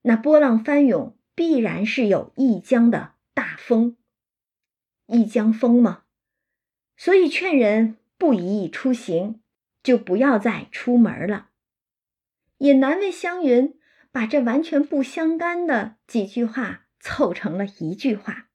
[0.00, 3.96] 那波浪翻涌。”必然是有一江的大风，
[5.06, 6.02] 一江风嘛，
[6.94, 9.40] 所以劝人不宜出行，
[9.82, 11.51] 就不要再出门了。
[12.62, 13.76] 也难为湘云
[14.12, 18.50] 把这完全不相干的几句话凑成了一句话，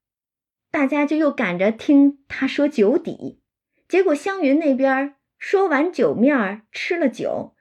[0.71, 3.41] 大家就又赶着听他说酒底，
[3.89, 7.57] 结果湘云那边说完酒面吃了酒，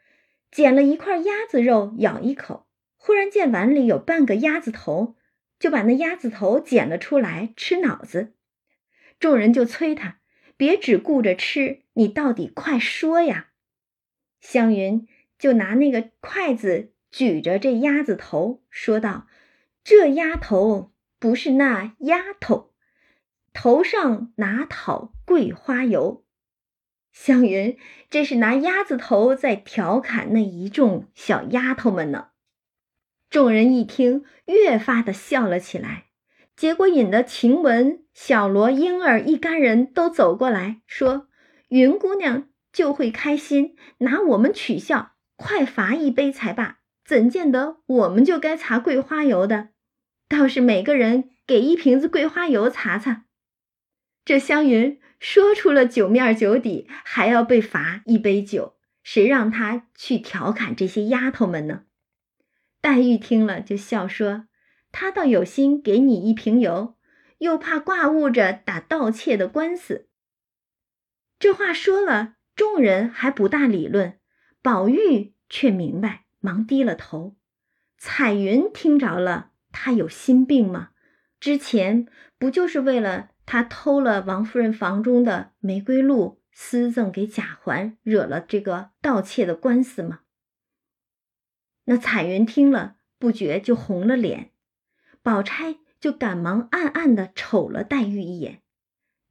[0.52, 2.68] 捡了一块鸭子肉咬一口。
[2.94, 5.16] 忽然见碗里有半个鸭子头，
[5.58, 8.34] 就把那鸭子头捡了出来吃脑子。
[9.18, 10.20] 众人就催他，
[10.56, 13.48] 别只顾着吃，你到底快说呀！
[14.40, 19.26] 湘云就拿那个筷子举着这鸭子头，说道
[19.84, 22.72] ：“这丫头不是那丫头，
[23.52, 26.24] 头上哪讨桂花油？”
[27.12, 27.78] 湘云
[28.10, 32.28] 这是拿鸭子头在调侃那一众小丫头们呢。
[33.30, 36.04] 众人一听，越发的笑了起来。
[36.54, 41.28] 结果引得晴雯、小罗、莺儿一干人都走过来说
[41.68, 46.78] ：“云姑娘就会开心，拿我们取笑，快罚一杯才罢。
[47.04, 49.68] 怎见得我们就该擦桂花油的？
[50.28, 53.26] 倒是每个人给一瓶子桂花油擦擦。”
[54.26, 61.84] 这湘云说出了酒面酒底，还要被罚一杯酒，谁让他去调侃这些丫头们呢？
[62.80, 64.48] 黛玉听了就笑说
[64.90, 66.96] ：“他倒有心给你一瓶油，
[67.38, 70.08] 又怕挂误着打盗窃的官司。”
[71.38, 74.18] 这话说了，众人还不大理论，
[74.66, 77.36] 宝玉却明白，忙低了头。
[77.96, 80.90] 彩云听着了，他有心病吗？
[81.38, 83.30] 之前不就是为了……
[83.46, 90.22] 他偷了王夫人房中的玫瑰露，私赠给贾环，惹了这个盗窃的官司吗？
[91.84, 94.50] 那彩云听了，不觉就红了脸。
[95.22, 98.62] 宝钗就赶忙暗暗的瞅了黛玉一眼，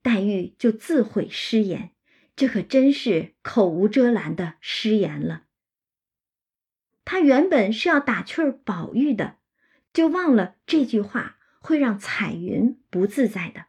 [0.01, 1.91] 黛玉就自悔失言，
[2.35, 5.43] 这可真是口无遮拦的失言了。
[7.05, 9.37] 他原本是要打趣宝玉的，
[9.93, 13.67] 就忘了这句话会让彩云不自在的。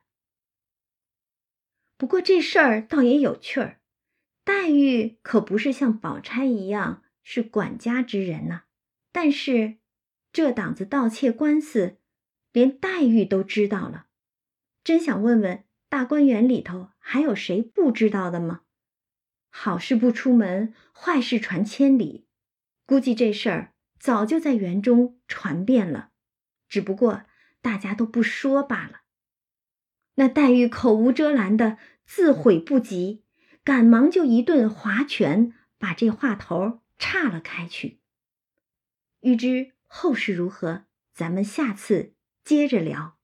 [1.98, 3.80] 不过这事儿倒也有趣儿，
[4.44, 8.64] 黛玉可不是像宝钗一样是管家之人呐。
[9.12, 9.76] 但是
[10.32, 11.98] 这档子盗窃官司，
[12.52, 14.06] 连黛玉都知道了。
[14.84, 18.62] 真想问问大观园里头还有谁不知道的吗？
[19.48, 22.26] 好事不出门，坏事传千里。
[22.84, 26.10] 估计这事儿早就在园中传遍了，
[26.68, 27.22] 只不过
[27.62, 29.02] 大家都不说罢了。
[30.16, 33.22] 那黛玉口无遮拦的自悔不及，
[33.62, 38.00] 赶忙就一顿划拳，把这话头岔了开去。
[39.20, 43.15] 欲知后事如何，咱们下次接着聊。